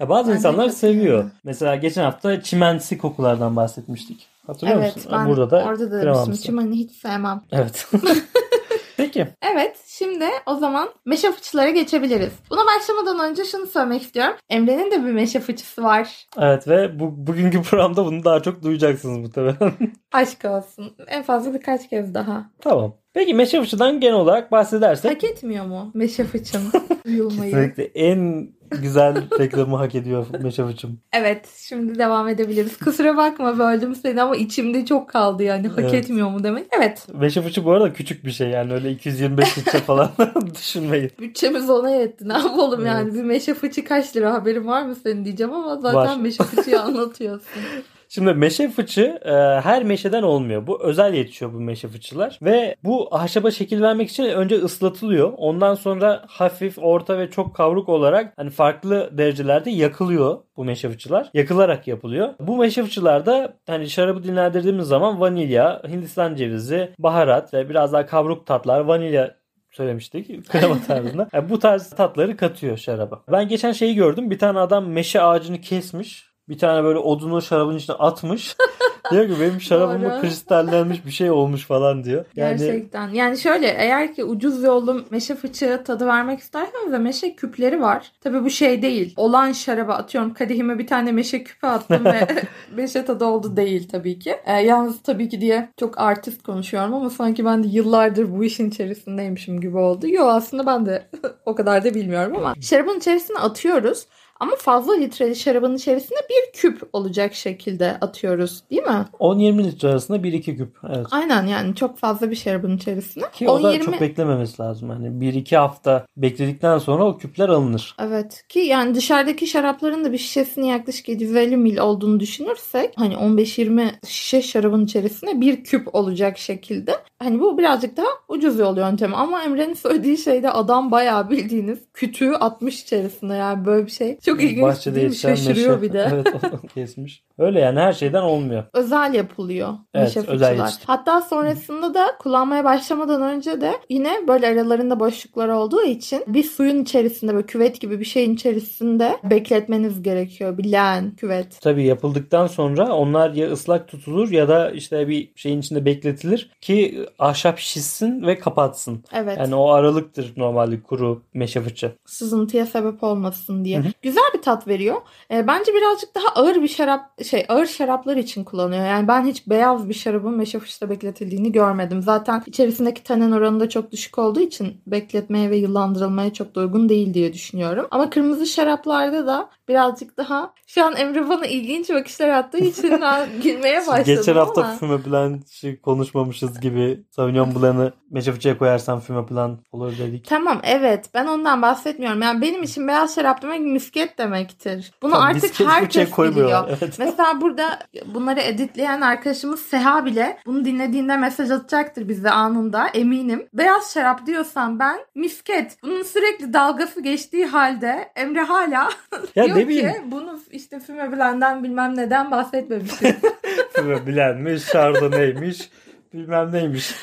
Ya 0.00 0.08
bazı 0.08 0.32
insanlar 0.32 0.68
seviyor. 0.68 1.24
Mesela 1.44 1.76
geçen 1.76 2.04
hafta 2.04 2.40
çimensi 2.84 2.98
kokulardan 2.98 3.56
bahsetmiştik. 3.56 4.26
Hatırlıyor 4.46 4.80
evet 4.80 4.96
musun? 4.96 5.12
ben 5.14 5.28
Burada 5.28 5.50
da 5.50 5.64
orada 5.68 5.90
da 5.90 6.02
demiştim. 6.02 6.34
Çimeni 6.34 6.76
hiç 6.76 6.92
sevmem. 6.92 7.40
Evet. 7.52 7.86
Peki. 8.96 9.26
Evet 9.54 9.76
şimdi 9.86 10.24
o 10.46 10.54
zaman 10.54 10.88
meşe 11.06 11.32
fıçılara 11.32 11.70
geçebiliriz. 11.70 12.32
Buna 12.50 12.60
başlamadan 12.66 13.30
önce 13.30 13.44
şunu 13.44 13.66
söylemek 13.66 14.02
istiyorum. 14.02 14.34
Emre'nin 14.50 14.90
de 14.90 15.04
bir 15.04 15.12
meşe 15.12 15.40
fıçısı 15.40 15.82
var. 15.82 16.26
Evet 16.38 16.68
ve 16.68 16.98
bu, 17.00 17.26
bugünkü 17.26 17.62
programda 17.62 18.04
bunu 18.04 18.24
daha 18.24 18.42
çok 18.42 18.62
duyacaksınız 18.62 19.18
muhtemelen. 19.18 19.72
Aşk 20.12 20.44
olsun. 20.44 20.96
En 21.06 21.22
fazla 21.22 21.54
birkaç 21.54 21.88
kez 21.88 22.14
daha. 22.14 22.50
tamam. 22.60 22.94
Peki 23.14 23.34
meşe 23.34 23.60
fıçıdan 23.60 24.00
genel 24.00 24.14
olarak 24.14 24.52
bahsedersek 24.52 25.10
Hak 25.10 25.24
etmiyor 25.24 25.66
mu 25.66 25.90
meşe 25.94 26.26
yulmayı? 27.06 27.50
kesinlikle 27.52 27.84
en 27.84 28.48
güzel 28.82 29.38
reklamı 29.38 29.76
hak 29.76 29.94
ediyor 29.94 30.26
meşe 30.42 30.66
fıçım. 30.66 30.98
Evet 31.12 31.48
şimdi 31.56 31.98
devam 31.98 32.28
edebiliriz. 32.28 32.76
Kusura 32.76 33.16
bakma 33.16 33.58
böldüm 33.58 33.94
seni 33.94 34.22
ama 34.22 34.36
içimde 34.36 34.86
çok 34.86 35.08
kaldı 35.08 35.42
yani. 35.42 35.68
Hak 35.68 35.78
Evet. 35.78 35.94
etmiyor 35.94 36.30
mu 36.30 36.44
demek. 36.44 36.66
Evet 36.78 37.06
Meşe 37.14 37.42
fıçı 37.42 37.64
bu 37.64 37.72
arada 37.72 37.92
küçük 37.92 38.24
bir 38.24 38.30
şey 38.30 38.48
yani 38.48 38.72
öyle 38.72 38.90
225 38.90 39.58
litre 39.58 39.78
falan 39.78 40.10
düşünmeyin. 40.54 41.10
bütçemiz 41.20 41.70
ona 41.70 41.90
yetti. 41.90 42.28
Ne 42.28 42.32
yapalım 42.32 42.80
Evet. 42.80 42.90
yani 42.92 43.14
bir 43.14 43.22
meşe 43.22 43.54
fıçı 43.54 43.84
kaç 43.84 44.16
lira 44.16 44.34
haberin 44.34 44.66
var 44.66 44.82
mı 44.82 44.94
senin 44.94 45.24
diyeceğim 45.24 45.52
ama 45.52 45.76
zaten 45.76 46.30
fıçıyı 46.30 46.80
anlatıyorsun. 46.80 47.48
Şimdi 48.14 48.34
meşe 48.34 48.68
fıçı 48.68 49.18
e, 49.24 49.30
her 49.60 49.84
meşeden 49.84 50.22
olmuyor. 50.22 50.66
Bu 50.66 50.82
özel 50.82 51.14
yetişiyor 51.14 51.52
bu 51.52 51.60
meşe 51.60 51.88
fıçılar. 51.88 52.38
Ve 52.42 52.76
bu 52.84 53.08
ahşaba 53.14 53.50
şekil 53.50 53.82
vermek 53.82 54.10
için 54.10 54.24
önce 54.24 54.56
ıslatılıyor. 54.56 55.32
Ondan 55.36 55.74
sonra 55.74 56.24
hafif, 56.28 56.78
orta 56.78 57.18
ve 57.18 57.30
çok 57.30 57.56
kavruk 57.56 57.88
olarak 57.88 58.32
hani 58.36 58.50
farklı 58.50 59.10
derecelerde 59.18 59.70
yakılıyor 59.70 60.38
bu 60.56 60.64
meşe 60.64 60.90
fıçılar. 60.90 61.30
Yakılarak 61.34 61.86
yapılıyor. 61.88 62.34
Bu 62.40 62.56
meşe 62.56 62.82
fıçılarda 62.82 63.56
hani 63.66 63.90
şarabı 63.90 64.22
dinlendirdiğimiz 64.22 64.86
zaman 64.86 65.20
vanilya, 65.20 65.82
hindistan 65.88 66.34
cevizi, 66.34 66.90
baharat 66.98 67.54
ve 67.54 67.68
biraz 67.68 67.92
daha 67.92 68.06
kavruk 68.06 68.46
tatlar, 68.46 68.80
vanilya 68.80 69.36
söylemiştik 69.70 70.48
krema 70.48 70.82
tarzında. 70.86 71.28
Yani 71.32 71.50
bu 71.50 71.58
tarz 71.58 71.90
tatları 71.90 72.36
katıyor 72.36 72.76
şaraba. 72.76 73.22
Ben 73.32 73.48
geçen 73.48 73.72
şeyi 73.72 73.94
gördüm. 73.94 74.30
Bir 74.30 74.38
tane 74.38 74.58
adam 74.58 74.86
meşe 74.86 75.22
ağacını 75.22 75.60
kesmiş. 75.60 76.33
Bir 76.48 76.58
tane 76.58 76.84
böyle 76.84 76.98
odunu 76.98 77.42
şarabın 77.42 77.76
içine 77.76 77.96
atmış. 77.96 78.56
diyor 79.10 79.28
ki 79.28 79.34
benim 79.40 79.60
şarabım 79.60 80.02
Doğru. 80.02 80.20
kristallenmiş 80.20 81.06
bir 81.06 81.10
şey 81.10 81.30
olmuş 81.30 81.66
falan 81.66 82.04
diyor. 82.04 82.24
Yani 82.36 82.58
Gerçekten. 82.58 83.08
Yani 83.08 83.38
şöyle 83.38 83.68
eğer 83.68 84.14
ki 84.14 84.24
ucuz 84.24 84.62
yollu 84.62 85.04
meşe 85.10 85.34
fıçığı 85.34 85.82
tadı 85.84 86.06
vermek 86.06 86.40
isterseniz 86.40 86.92
de 86.92 86.98
meşe 86.98 87.36
küpleri 87.36 87.80
var. 87.80 88.12
Tabii 88.20 88.44
bu 88.44 88.50
şey 88.50 88.82
değil. 88.82 89.14
Olan 89.16 89.52
şaraba 89.52 89.92
atıyorum 89.92 90.34
kadehime 90.34 90.78
bir 90.78 90.86
tane 90.86 91.12
meşe 91.12 91.44
küpü 91.44 91.66
attım 91.66 92.04
ve 92.04 92.28
meşe 92.76 93.04
tadı 93.04 93.24
oldu 93.24 93.56
değil 93.56 93.88
tabii 93.88 94.18
ki. 94.18 94.36
Ee, 94.46 94.52
yalnız 94.52 95.02
tabii 95.02 95.28
ki 95.28 95.40
diye 95.40 95.68
çok 95.80 96.00
artist 96.00 96.42
konuşuyorum 96.42 96.94
ama 96.94 97.10
sanki 97.10 97.44
ben 97.44 97.64
de 97.64 97.68
yıllardır 97.68 98.32
bu 98.36 98.44
işin 98.44 98.70
içerisindeymişim 98.70 99.60
gibi 99.60 99.76
oldu. 99.76 100.08
Yo 100.08 100.26
aslında 100.26 100.66
ben 100.66 100.86
de 100.86 101.08
o 101.46 101.54
kadar 101.54 101.84
da 101.84 101.94
bilmiyorum 101.94 102.36
ama 102.36 102.54
şarabın 102.60 102.98
içerisine 102.98 103.38
atıyoruz. 103.38 104.06
Ama 104.40 104.56
fazla 104.56 104.94
litreli 104.94 105.36
şarabın 105.36 105.74
içerisine 105.74 106.18
bir 106.30 106.52
küp 106.52 106.88
olacak 106.92 107.34
şekilde 107.34 107.96
atıyoruz 108.00 108.62
değil 108.70 108.82
mi? 108.82 109.04
10-20 109.20 109.64
litre 109.64 109.88
arasında 109.88 110.18
1-2 110.18 110.56
küp. 110.56 110.76
Evet. 110.96 111.06
Aynen 111.10 111.46
yani 111.46 111.74
çok 111.74 111.98
fazla 111.98 112.30
bir 112.30 112.36
şarabın 112.36 112.76
içerisine. 112.76 113.24
Ki 113.32 113.48
o 113.48 113.62
da 113.62 113.76
10-20 113.76 113.84
çok 113.84 114.00
beklememesi 114.00 114.62
lazım. 114.62 114.90
Hani 114.90 115.06
1-2 115.08 115.56
hafta 115.56 116.06
bekledikten 116.16 116.78
sonra 116.78 117.04
o 117.04 117.18
küpler 117.18 117.48
alınır. 117.48 117.96
Evet 117.98 118.44
ki 118.48 118.58
yani 118.58 118.94
dışarıdaki 118.94 119.46
şarapların 119.46 120.04
da 120.04 120.12
bir 120.12 120.18
şişesinin 120.18 120.66
yaklaşık 120.66 121.08
750 121.08 121.56
mil 121.56 121.78
olduğunu 121.78 122.20
düşünürsek 122.20 122.92
hani 122.96 123.14
15-20 123.14 124.06
şişe 124.06 124.42
şarabın 124.42 124.84
içerisine 124.84 125.40
bir 125.40 125.64
küp 125.64 125.94
olacak 125.94 126.38
şekilde 126.38 126.92
hani 127.18 127.40
bu 127.40 127.58
birazcık 127.58 127.96
daha 127.96 128.06
ucuz 128.28 128.58
yol 128.58 128.76
yöntemi 128.76 129.16
ama 129.16 129.42
Emre'nin 129.42 129.74
söylediği 129.74 130.18
şeyde 130.18 130.50
adam 130.50 130.90
bayağı 130.90 131.30
bildiğiniz 131.30 131.78
kütüğü 131.94 132.32
atmış 132.32 132.82
içerisine 132.82 133.36
yani 133.36 133.64
böyle 133.64 133.86
bir 133.86 133.90
şey 133.90 134.18
çok 134.24 134.42
ilginç 134.42 134.62
Bahçede 134.62 134.94
değil 134.94 135.08
mi? 135.08 135.14
Şaşırıyor 135.14 135.80
meşe. 135.80 135.82
bir 135.82 135.92
de. 135.92 136.10
Evet 136.12 136.26
kesmiş. 136.74 137.24
Öyle 137.38 137.60
yani 137.60 137.80
her 137.80 137.92
şeyden 137.92 138.22
olmuyor. 138.22 138.64
özel 138.72 139.14
yapılıyor 139.14 139.72
Evet, 139.94 140.16
özel 140.16 140.24
fıçılar. 140.24 140.54
yetişti- 140.68 140.84
Hatta 140.86 141.20
sonrasında 141.20 141.94
da 141.94 142.06
kullanmaya 142.18 142.64
başlamadan 142.64 143.22
önce 143.22 143.60
de 143.60 143.72
yine 143.90 144.14
böyle 144.28 144.46
aralarında 144.46 145.00
boşluklar 145.00 145.48
olduğu 145.48 145.82
için 145.82 146.24
bir 146.26 146.42
suyun 146.42 146.82
içerisinde 146.82 147.34
böyle 147.34 147.46
küvet 147.46 147.80
gibi 147.80 148.00
bir 148.00 148.04
şeyin 148.04 148.34
içerisinde 148.34 149.16
bekletmeniz 149.24 150.02
gerekiyor. 150.02 150.58
Bir 150.58 150.72
leğen, 150.72 151.10
küvet. 151.16 151.60
Tabii 151.60 151.84
yapıldıktan 151.84 152.46
sonra 152.46 152.92
onlar 152.92 153.30
ya 153.34 153.50
ıslak 153.52 153.88
tutulur 153.88 154.30
ya 154.30 154.48
da 154.48 154.70
işte 154.70 155.08
bir 155.08 155.32
şeyin 155.36 155.60
içinde 155.60 155.84
bekletilir 155.84 156.50
ki 156.60 157.06
ahşap 157.18 157.58
şişsin 157.58 158.26
ve 158.26 158.38
kapatsın. 158.38 159.04
Evet. 159.12 159.38
Yani 159.38 159.54
o 159.54 159.68
aralıktır 159.70 160.32
normalde 160.36 160.82
kuru 160.82 161.22
meşe 161.34 161.60
fıçı. 161.60 161.92
sızıntıya 162.06 162.66
sebep 162.66 163.02
olmasın 163.02 163.64
diye. 163.64 163.78
Hı 163.78 163.82
hı. 163.82 163.88
Güzel 164.02 164.24
bir 164.34 164.42
tat 164.42 164.68
veriyor. 164.68 164.96
Ee, 165.30 165.46
bence 165.46 165.72
birazcık 165.74 166.14
daha 166.14 166.28
ağır 166.42 166.62
bir 166.62 166.68
şarap 166.68 167.00
şey 167.24 167.46
ağır 167.48 167.66
şaraplar 167.66 168.16
için 168.16 168.44
kullanıyor. 168.44 168.86
Yani 168.86 169.08
ben 169.08 169.26
hiç 169.26 169.46
beyaz 169.48 169.88
bir 169.88 169.94
şarabın 169.94 170.36
meşe 170.36 170.60
bekletildiğini 170.82 171.52
görmedim. 171.52 172.02
Zaten 172.02 172.42
içerisindeki 172.46 173.02
tanen 173.02 173.32
oranı 173.32 173.60
da 173.60 173.68
çok 173.68 173.92
düşük 173.92 174.18
olduğu 174.18 174.40
için 174.40 174.80
bekletmeye 174.86 175.50
ve 175.50 175.56
yıllandırılmaya 175.56 176.32
çok 176.32 176.54
da 176.54 176.60
uygun 176.60 176.88
değil 176.88 177.14
diye 177.14 177.32
düşünüyorum. 177.32 177.86
Ama 177.90 178.10
kırmızı 178.10 178.46
şaraplarda 178.46 179.26
da 179.26 179.50
birazcık 179.68 180.16
daha 180.16 180.52
şu 180.66 180.84
an 180.84 180.96
Emre 180.96 181.28
bana 181.28 181.46
ilginç 181.46 181.90
bakışlar 181.90 182.28
attığı 182.28 182.58
için 182.58 182.90
ben 183.00 183.28
gülmeye 183.42 183.78
başladım 183.80 184.04
Geçen 184.04 184.34
hafta 184.34 184.64
ama. 184.64 184.76
füme 184.76 185.04
blanc 185.04 185.42
konuşmamışız 185.82 186.60
gibi 186.60 187.00
Sauvignon 187.10 187.54
Blanc'ı 187.54 187.92
meşe 188.10 188.32
fıçıya 188.32 188.58
koyarsan 188.58 189.00
füme 189.00 189.30
blanc 189.30 189.58
olur 189.72 189.98
dedik. 189.98 190.28
Tamam 190.28 190.60
evet 190.62 191.10
ben 191.14 191.26
ondan 191.26 191.62
bahsetmiyorum. 191.62 192.22
Yani 192.22 192.40
benim 192.42 192.62
için 192.62 192.88
beyaz 192.88 193.14
şarap 193.14 193.42
demek 193.42 193.60
misket 193.60 194.18
demektir. 194.18 194.92
Bunu 195.02 195.12
Tamam, 195.12 195.28
artık 195.28 195.60
herkes 195.60 196.18
biliyor. 196.18 196.68
Evet. 196.68 196.94
Mesela 196.98 197.40
burada 197.40 197.78
bunları 198.14 198.40
editleyen 198.40 199.00
arkadaşımız 199.00 199.60
Seha 199.60 200.04
bile 200.04 200.38
bunu 200.46 200.64
dinlediğinde 200.64 201.16
mesaj 201.16 201.50
atacaktır 201.50 202.08
bize 202.08 202.30
anında 202.30 202.86
eminim. 202.88 203.46
Beyaz 203.54 203.92
şarap 203.94 204.26
diyorsan 204.26 204.78
ben 204.78 204.98
misket. 205.14 205.76
Bunun 205.82 206.02
sürekli 206.02 206.52
dalgası 206.52 207.00
geçtiği 207.00 207.46
halde 207.46 208.12
Emre 208.16 208.40
hala 208.40 208.88
Ya 209.34 209.44
diyor 209.54 209.66
ne 209.66 209.68
bileyim 209.68 209.92
ki 209.92 210.02
bunu 210.10 210.40
işte 210.50 210.80
Füme 210.80 211.12
Blan'dan 211.12 211.64
bilmem 211.64 211.96
neden 211.96 212.30
bahsetmemişiz. 212.30 213.00
füme 213.72 214.06
blanch'miş, 214.06 214.66
chardonnay'miş, 214.66 215.70
bilmem 216.14 216.52
neymiş. 216.52 216.86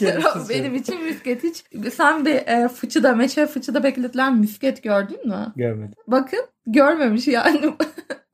Şarap 0.00 0.48
şey. 0.48 0.58
benim 0.58 0.74
için 0.74 1.04
misket 1.04 1.42
hiç. 1.42 1.64
Sen 1.94 2.24
bir 2.24 2.34
e, 2.34 2.68
fıçıda 2.68 3.12
meşe 3.12 3.46
fıçıda 3.46 3.82
bekletilen 3.82 4.38
misket 4.38 4.82
gördün 4.82 5.28
mü? 5.28 5.52
Görmedim. 5.56 5.94
Bakın 6.06 6.40
görmemiş 6.66 7.26
yani. 7.28 7.60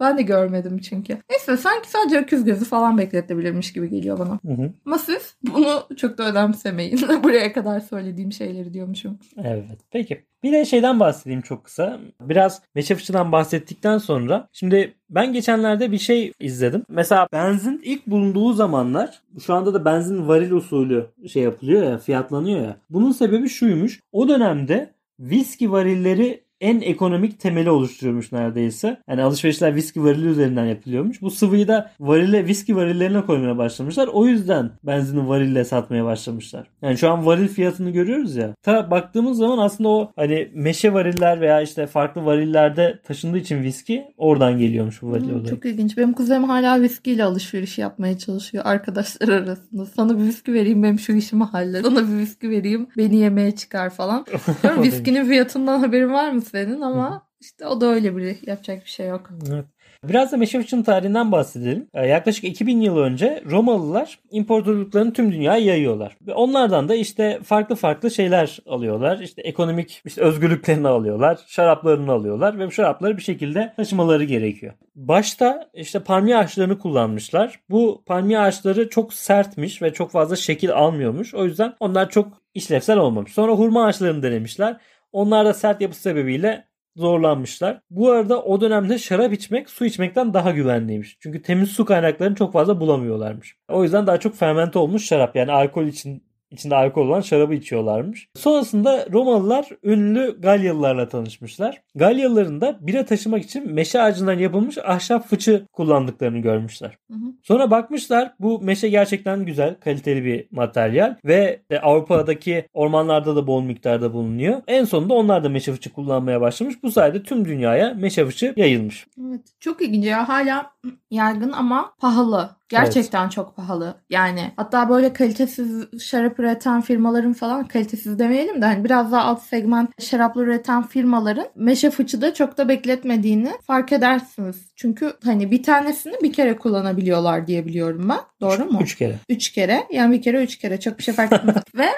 Ben 0.01 0.19
de 0.19 0.23
görmedim 0.23 0.79
çünkü. 0.79 1.19
Neyse 1.31 1.57
sanki 1.57 1.91
sadece 1.91 2.19
öküz 2.19 2.45
gözü 2.45 2.65
falan 2.65 2.99
bekletebilirmiş 2.99 3.73
gibi 3.73 3.91
geliyor 3.91 4.19
bana. 4.19 4.39
Hı 4.47 4.63
hı. 4.63 4.73
Ama 4.87 4.99
siz 4.99 5.37
bunu 5.43 5.83
çok 5.97 6.19
da 6.19 6.31
önemsemeyin. 6.31 7.01
Buraya 7.25 7.53
kadar 7.53 7.81
söylediğim 7.81 8.33
şeyleri 8.33 8.75
diyormuşum. 8.75 9.19
Evet. 9.45 9.65
Peki. 9.91 10.25
Bir 10.43 10.53
de 10.53 10.65
şeyden 10.65 11.01
bahsedeyim 11.01 11.43
çok 11.43 11.65
kısa. 11.65 12.01
Biraz 12.21 12.63
meşe 12.75 12.97
bahsettikten 13.15 13.99
sonra. 13.99 14.49
Şimdi 14.53 14.95
ben 15.11 15.33
geçenlerde 15.33 15.93
bir 15.93 15.99
şey 15.99 16.33
izledim. 16.41 16.85
Mesela 16.89 17.29
benzin 17.33 17.81
ilk 17.85 18.07
bulunduğu 18.07 18.53
zamanlar 18.53 19.23
şu 19.47 19.55
anda 19.55 19.75
da 19.75 19.85
benzin 19.85 20.29
varil 20.29 20.51
usulü 20.51 21.07
şey 21.29 21.43
yapılıyor 21.43 21.83
ya 21.83 21.99
fiyatlanıyor 21.99 22.61
ya. 22.61 22.77
Bunun 22.91 23.13
sebebi 23.13 23.49
şuymuş. 23.49 24.01
O 24.13 24.29
dönemde 24.29 24.91
viski 25.21 25.73
varilleri 25.73 26.46
en 26.61 26.81
ekonomik 26.81 27.41
temeli 27.41 27.71
oluşturuyormuş 27.71 28.33
neredeyse. 28.33 29.01
Yani 29.09 29.23
alışverişler 29.23 29.75
viski 29.75 30.05
varili 30.05 30.27
üzerinden 30.27 30.65
yapılıyormuş. 30.65 31.23
Bu 31.23 31.31
sıvıyı 31.31 31.69
da 31.69 31.91
varile, 32.01 32.47
viski 32.47 32.77
varillerine 32.77 33.21
koymaya 33.27 33.59
başlamışlar. 33.59 34.09
O 34.13 34.27
yüzden 34.27 34.71
benzini 34.85 35.29
varille 35.29 35.65
satmaya 35.65 36.05
başlamışlar. 36.05 36.67
Yani 36.83 36.99
şu 36.99 37.11
an 37.11 37.27
varil 37.27 37.49
fiyatını 37.49 37.91
görüyoruz 37.91 38.37
ya. 38.37 38.55
Ta 38.63 38.91
baktığımız 38.91 39.39
zaman 39.39 39.59
aslında 39.59 39.89
o 39.89 40.13
hani 40.17 40.49
meşe 40.55 40.93
variller 40.93 41.41
veya 41.41 41.61
işte 41.63 41.87
farklı 41.87 42.25
varillerde 42.25 42.99
taşındığı 43.05 43.39
için 43.39 43.63
viski 43.63 44.05
oradan 44.17 44.59
geliyormuş 44.59 45.03
bu 45.03 45.11
varil 45.11 45.23
Hmm, 45.25 45.31
olayı. 45.35 45.47
çok 45.47 45.65
ilginç. 45.65 45.97
Benim 45.97 46.13
kuzenim 46.13 46.45
hala 46.45 46.83
viskiyle 46.83 47.25
alışveriş 47.25 47.79
yapmaya 47.79 48.19
çalışıyor 48.19 48.65
arkadaşlar 48.67 49.29
arasında. 49.29 49.87
Sana 49.87 50.19
bir 50.19 50.25
viski 50.25 50.53
vereyim 50.53 50.83
benim 50.83 50.99
şu 50.99 51.13
işimi 51.13 51.45
hallet. 51.45 51.87
Sana 51.87 52.09
bir 52.09 52.17
viski 52.19 52.51
vereyim 52.51 52.87
beni 52.97 53.17
yemeğe 53.17 53.57
çıkar 53.57 53.91
falan. 53.91 54.27
Diyorum, 54.63 54.83
viskinin 54.83 55.25
fiyatından 55.25 55.79
haberin 55.79 56.13
var 56.13 56.31
mı 56.33 56.43
senin 56.47 56.81
ama 56.81 57.27
işte 57.41 57.67
o 57.67 57.81
da 57.81 57.87
öyle 57.87 58.17
biri. 58.17 58.39
Yapacak 58.47 58.85
bir 58.85 58.91
şey 58.91 59.07
yok. 59.09 59.31
Evet. 59.53 59.65
Biraz 60.05 60.33
da 60.33 60.37
meşe 60.37 60.61
fıçının 60.61 60.83
tarihinden 60.83 61.33
bahsedelim. 61.33 61.89
Ee, 61.95 62.07
Yaklaşık 62.07 62.45
2000 62.45 62.81
yıl 62.81 62.97
önce 62.97 63.43
Romalılar 63.51 64.19
imparatorluklarını 64.31 65.13
tüm 65.13 65.33
dünyaya 65.33 65.65
yayıyorlar. 65.65 66.17
Ve 66.27 66.35
onlardan 66.35 66.89
da 66.89 66.95
işte 66.95 67.41
farklı 67.45 67.75
farklı 67.75 68.11
şeyler 68.11 68.59
alıyorlar. 68.67 69.19
İşte 69.19 69.43
ekonomik 69.43 70.03
işte 70.05 70.23
özgürlüklerini 70.23 70.89
alıyorlar. 70.89 71.39
Şaraplarını 71.47 72.13
alıyorlar 72.13 72.59
ve 72.59 72.67
bu 72.67 72.71
şarapları 72.71 73.17
bir 73.17 73.23
şekilde 73.23 73.73
taşımaları 73.77 74.25
gerekiyor. 74.25 74.75
Başta 74.95 75.71
işte 75.75 76.01
palmiye 76.01 76.37
ağaçlarını 76.37 76.79
kullanmışlar. 76.79 77.61
Bu 77.71 78.03
palmiye 78.07 78.39
ağaçları 78.39 78.89
çok 78.89 79.15
sertmiş 79.15 79.83
ve 79.83 79.93
çok 79.93 80.11
fazla 80.11 80.37
şekil 80.37 80.73
almıyormuş. 80.73 81.35
O 81.35 81.45
yüzden 81.45 81.75
onlar 81.81 82.11
çok 82.11 82.29
işlevsel 82.55 82.99
olmamış. 82.99 83.33
Sonra 83.33 83.53
hurma 83.53 83.87
ağaçlarını 83.87 84.23
denemişler. 84.23 84.77
Onlar 85.17 85.47
da 85.47 85.55
sert 85.55 85.81
yapısı 85.81 86.03
sebebiyle 86.03 86.69
zorlanmışlar. 86.97 87.81
Bu 87.91 88.11
arada 88.11 88.43
o 88.43 88.61
dönemde 88.61 88.99
şarap 88.99 89.33
içmek 89.33 89.71
su 89.71 89.85
içmekten 89.85 90.35
daha 90.35 90.51
güvenliymiş. 90.51 91.17
Çünkü 91.21 91.43
temiz 91.43 91.71
su 91.71 91.85
kaynaklarını 91.85 92.35
çok 92.35 92.53
fazla 92.53 92.81
bulamıyorlarmış. 92.81 93.57
O 93.69 93.83
yüzden 93.83 94.07
daha 94.07 94.21
çok 94.21 94.37
fermente 94.37 94.79
olmuş 94.79 95.07
şarap 95.07 95.37
yani 95.37 95.53
alkol 95.53 95.85
için 95.85 96.25
içinde 96.51 96.77
alkol 96.77 97.09
olan 97.09 97.21
şarabı 97.21 97.55
içiyorlarmış. 97.55 98.29
Sonrasında 98.35 99.07
Romalılar 99.13 99.69
ünlü 99.85 100.41
Galyalılarla 100.41 101.09
tanışmışlar. 101.09 101.83
Galyalıların 101.95 102.61
da 102.61 102.79
bira 102.81 103.05
taşımak 103.05 103.45
için 103.45 103.73
meşe 103.73 104.03
ağacından 104.03 104.39
yapılmış 104.39 104.79
ahşap 104.79 105.29
fıçı 105.29 105.67
kullandıklarını 105.73 106.39
görmüşler. 106.39 106.99
Hı 107.11 107.15
hı. 107.15 107.33
Sonra 107.43 107.71
bakmışlar 107.71 108.33
bu 108.41 108.61
meşe 108.61 108.89
gerçekten 108.89 109.45
güzel, 109.45 109.75
kaliteli 109.75 110.25
bir 110.25 110.47
materyal 110.51 111.17
ve 111.25 111.61
de 111.71 111.81
Avrupa'daki 111.81 112.69
ormanlarda 112.75 113.37
da 113.37 113.47
bol 113.47 113.63
miktarda 113.63 114.13
bulunuyor. 114.13 114.63
En 114.67 114.85
sonunda 114.85 115.15
onlar 115.15 115.45
da 115.45 115.49
meşe 115.49 115.73
fıçı 115.73 115.93
kullanmaya 115.93 116.41
başlamış. 116.41 116.83
Bu 116.83 116.91
sayede 116.91 117.23
tüm 117.23 117.45
dünyaya 117.45 117.95
meşe 117.95 118.27
fıçı 118.27 118.55
yayılmış. 118.57 119.07
Evet. 119.29 119.41
Çok 119.61 119.83
ilginç 119.83 120.05
ya. 120.05 120.29
Hala 120.29 120.71
yaygın 121.11 121.53
ama 121.53 121.95
pahalı. 122.01 122.51
Gerçekten 122.69 123.29
çok 123.29 123.57
pahalı. 123.57 123.95
Yani 124.11 124.53
hatta 124.57 124.89
böyle 124.89 125.13
kalitesiz 125.13 125.87
şarap 126.01 126.41
üreten 126.41 126.81
firmaların 126.81 127.33
falan 127.33 127.69
kalitesiz 127.69 128.19
demeyelim 128.19 128.63
de 128.63 128.67
hani 128.67 128.85
biraz 128.85 129.13
daha 129.13 129.23
alt 129.23 129.43
segment 129.43 130.03
şaraplar 130.03 130.47
üreten 130.47 130.83
firmaların 130.83 131.47
meşe 131.55 131.91
fıçıda 131.91 132.35
çok 132.35 132.59
da 132.59 132.69
bekletmediğini 132.69 133.53
fark 133.67 133.93
edersiniz. 133.93 134.73
Çünkü 134.77 135.13
hani 135.25 135.51
bir 135.51 135.63
tanesini 135.63 136.15
bir 136.23 136.33
kere 136.33 136.57
kullanabiliyorlar 136.57 137.47
diye 137.47 137.67
biliyorum 137.67 138.09
ben. 138.09 138.21
Doğru 138.41 138.65
mu? 138.65 138.79
Üç 138.83 138.95
kere. 138.95 139.19
Üç 139.29 139.51
kere. 139.51 139.87
Yani 139.93 140.17
bir 140.17 140.23
kere 140.23 140.43
üç 140.43 140.59
kere. 140.59 140.81
Çok 140.81 140.99
bir 140.99 141.03
şey 141.03 141.15
fark 141.15 141.33
etmez. 141.33 141.57
Ve 141.75 141.89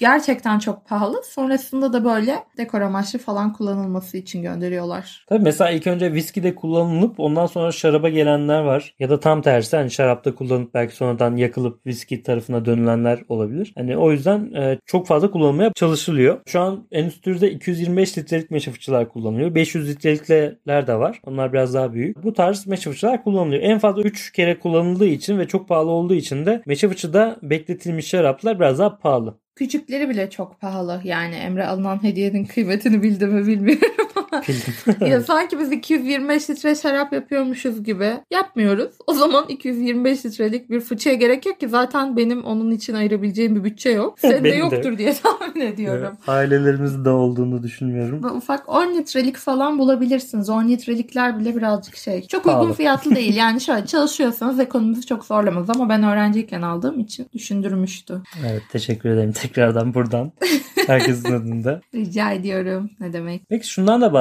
gerçekten 0.00 0.58
çok 0.58 0.86
pahalı. 0.86 1.22
Sonrasında 1.24 1.92
da 1.92 2.04
böyle 2.04 2.44
dekor 2.56 2.80
amaçlı 2.80 3.18
falan 3.18 3.52
kullanılması 3.52 4.16
için 4.16 4.42
gönderiyorlar. 4.42 5.24
Tabii 5.28 5.42
mesela 5.44 5.70
ilk 5.70 5.86
önce 5.86 6.12
viskide 6.12 6.54
kullanılıp 6.54 7.20
ondan 7.20 7.46
sonra 7.46 7.72
şaraba 7.72 8.08
gelenler 8.08 8.60
var. 8.60 8.94
Ya 8.98 9.10
da 9.10 9.20
tam 9.20 9.42
tersi 9.42 9.76
hani 9.76 9.90
şarapta 9.90 10.34
kullanıp 10.34 10.74
belki 10.74 10.96
sonradan 10.96 11.36
yakılıp 11.36 11.86
viski 11.86 12.22
tarafına 12.22 12.64
dönülenler 12.64 13.22
olabilir. 13.28 13.72
Hani 13.76 13.96
o 13.96 14.12
yüzden 14.12 14.52
e, 14.54 14.78
çok 14.86 15.06
fazla 15.06 15.30
kullanılmaya 15.30 15.72
çalışılıyor. 15.74 16.40
Şu 16.46 16.60
an 16.60 16.86
endüstride 16.92 17.50
225 17.50 18.18
litrelik 18.18 18.50
meşe 18.50 18.70
fıçılar 18.70 19.08
kullanılıyor. 19.08 19.54
500 19.54 19.88
litrelikler 19.88 20.86
de 20.86 20.94
var. 20.94 21.20
Onlar 21.26 21.52
biraz 21.52 21.74
daha 21.74 21.92
büyük. 21.92 22.24
Bu 22.24 22.32
tarz 22.32 22.66
meşe 22.66 22.90
fıçılar 22.90 23.24
kullanılıyor. 23.24 23.62
En 23.62 23.78
fazla 23.78 24.02
3 24.02 24.32
kere 24.32 24.58
kullanıldığı 24.58 25.06
için 25.06 25.38
ve 25.38 25.48
çok 25.48 25.68
pahalı 25.68 25.90
olduğu 25.90 26.14
için 26.14 26.46
de 26.46 26.62
meşe 26.66 26.88
fıçıda 26.88 27.36
bekletilmiş 27.42 28.06
şaraplar 28.08 28.60
biraz 28.60 28.78
daha 28.78 28.98
pahalı. 28.98 29.34
Küçükleri 29.60 30.08
bile 30.08 30.30
çok 30.30 30.60
pahalı. 30.60 31.00
Yani 31.04 31.34
Emre 31.34 31.66
alınan 31.66 32.02
hediyenin 32.02 32.44
kıymetini 32.44 33.02
bildi 33.02 33.26
mi 33.26 33.46
bilmiyorum. 33.46 34.19
ya 35.00 35.20
sanki 35.20 35.58
biz 35.58 35.72
225 35.72 36.50
litre 36.50 36.74
şarap 36.74 37.12
yapıyormuşuz 37.12 37.84
gibi 37.84 38.12
yapmıyoruz. 38.30 38.92
O 39.06 39.12
zaman 39.12 39.44
225 39.48 40.26
litrelik 40.26 40.70
bir 40.70 40.80
fıçıya 40.80 41.14
gerek 41.14 41.46
yok 41.46 41.60
ki 41.60 41.68
zaten 41.68 42.16
benim 42.16 42.44
onun 42.44 42.70
için 42.70 42.94
ayırabileceğim 42.94 43.56
bir 43.56 43.64
bütçe 43.64 43.90
yok. 43.90 44.18
Senin 44.20 44.44
de 44.44 44.48
yoktur 44.48 44.98
diye 44.98 45.14
tahmin 45.22 45.60
ediyorum. 45.60 46.16
Ailelerimizde 46.26 47.04
de 47.04 47.10
olduğunu 47.10 47.62
düşünmüyorum. 47.62 48.22
Böyle 48.22 48.34
ufak 48.34 48.68
10 48.68 48.94
litrelik 48.94 49.36
falan 49.36 49.78
bulabilirsiniz. 49.78 50.48
10 50.48 50.68
litrelikler 50.68 51.38
bile 51.38 51.56
birazcık 51.56 51.96
şey. 51.96 52.26
Çok 52.26 52.44
Pahalı. 52.44 52.60
uygun 52.60 52.74
fiyatlı 52.74 53.14
değil. 53.14 53.36
Yani 53.36 53.60
şöyle 53.60 53.86
çalışıyorsanız 53.86 54.60
ekonomisi 54.60 55.06
çok 55.06 55.24
zorlamaz 55.24 55.70
ama 55.70 55.88
ben 55.88 56.02
öğrenciyken 56.02 56.62
aldığım 56.62 57.00
için 57.00 57.26
düşündürmüştü. 57.34 58.22
Evet 58.46 58.62
teşekkür 58.72 59.08
ederim 59.08 59.32
tekrardan 59.32 59.94
buradan. 59.94 60.32
Herkesin 60.86 61.32
adında. 61.32 61.80
Rica 61.94 62.32
ediyorum. 62.32 62.90
Ne 63.00 63.12
demek? 63.12 63.42
Peki 63.48 63.68
şundan 63.68 64.00
da 64.00 64.12
bahsedelim. 64.12 64.19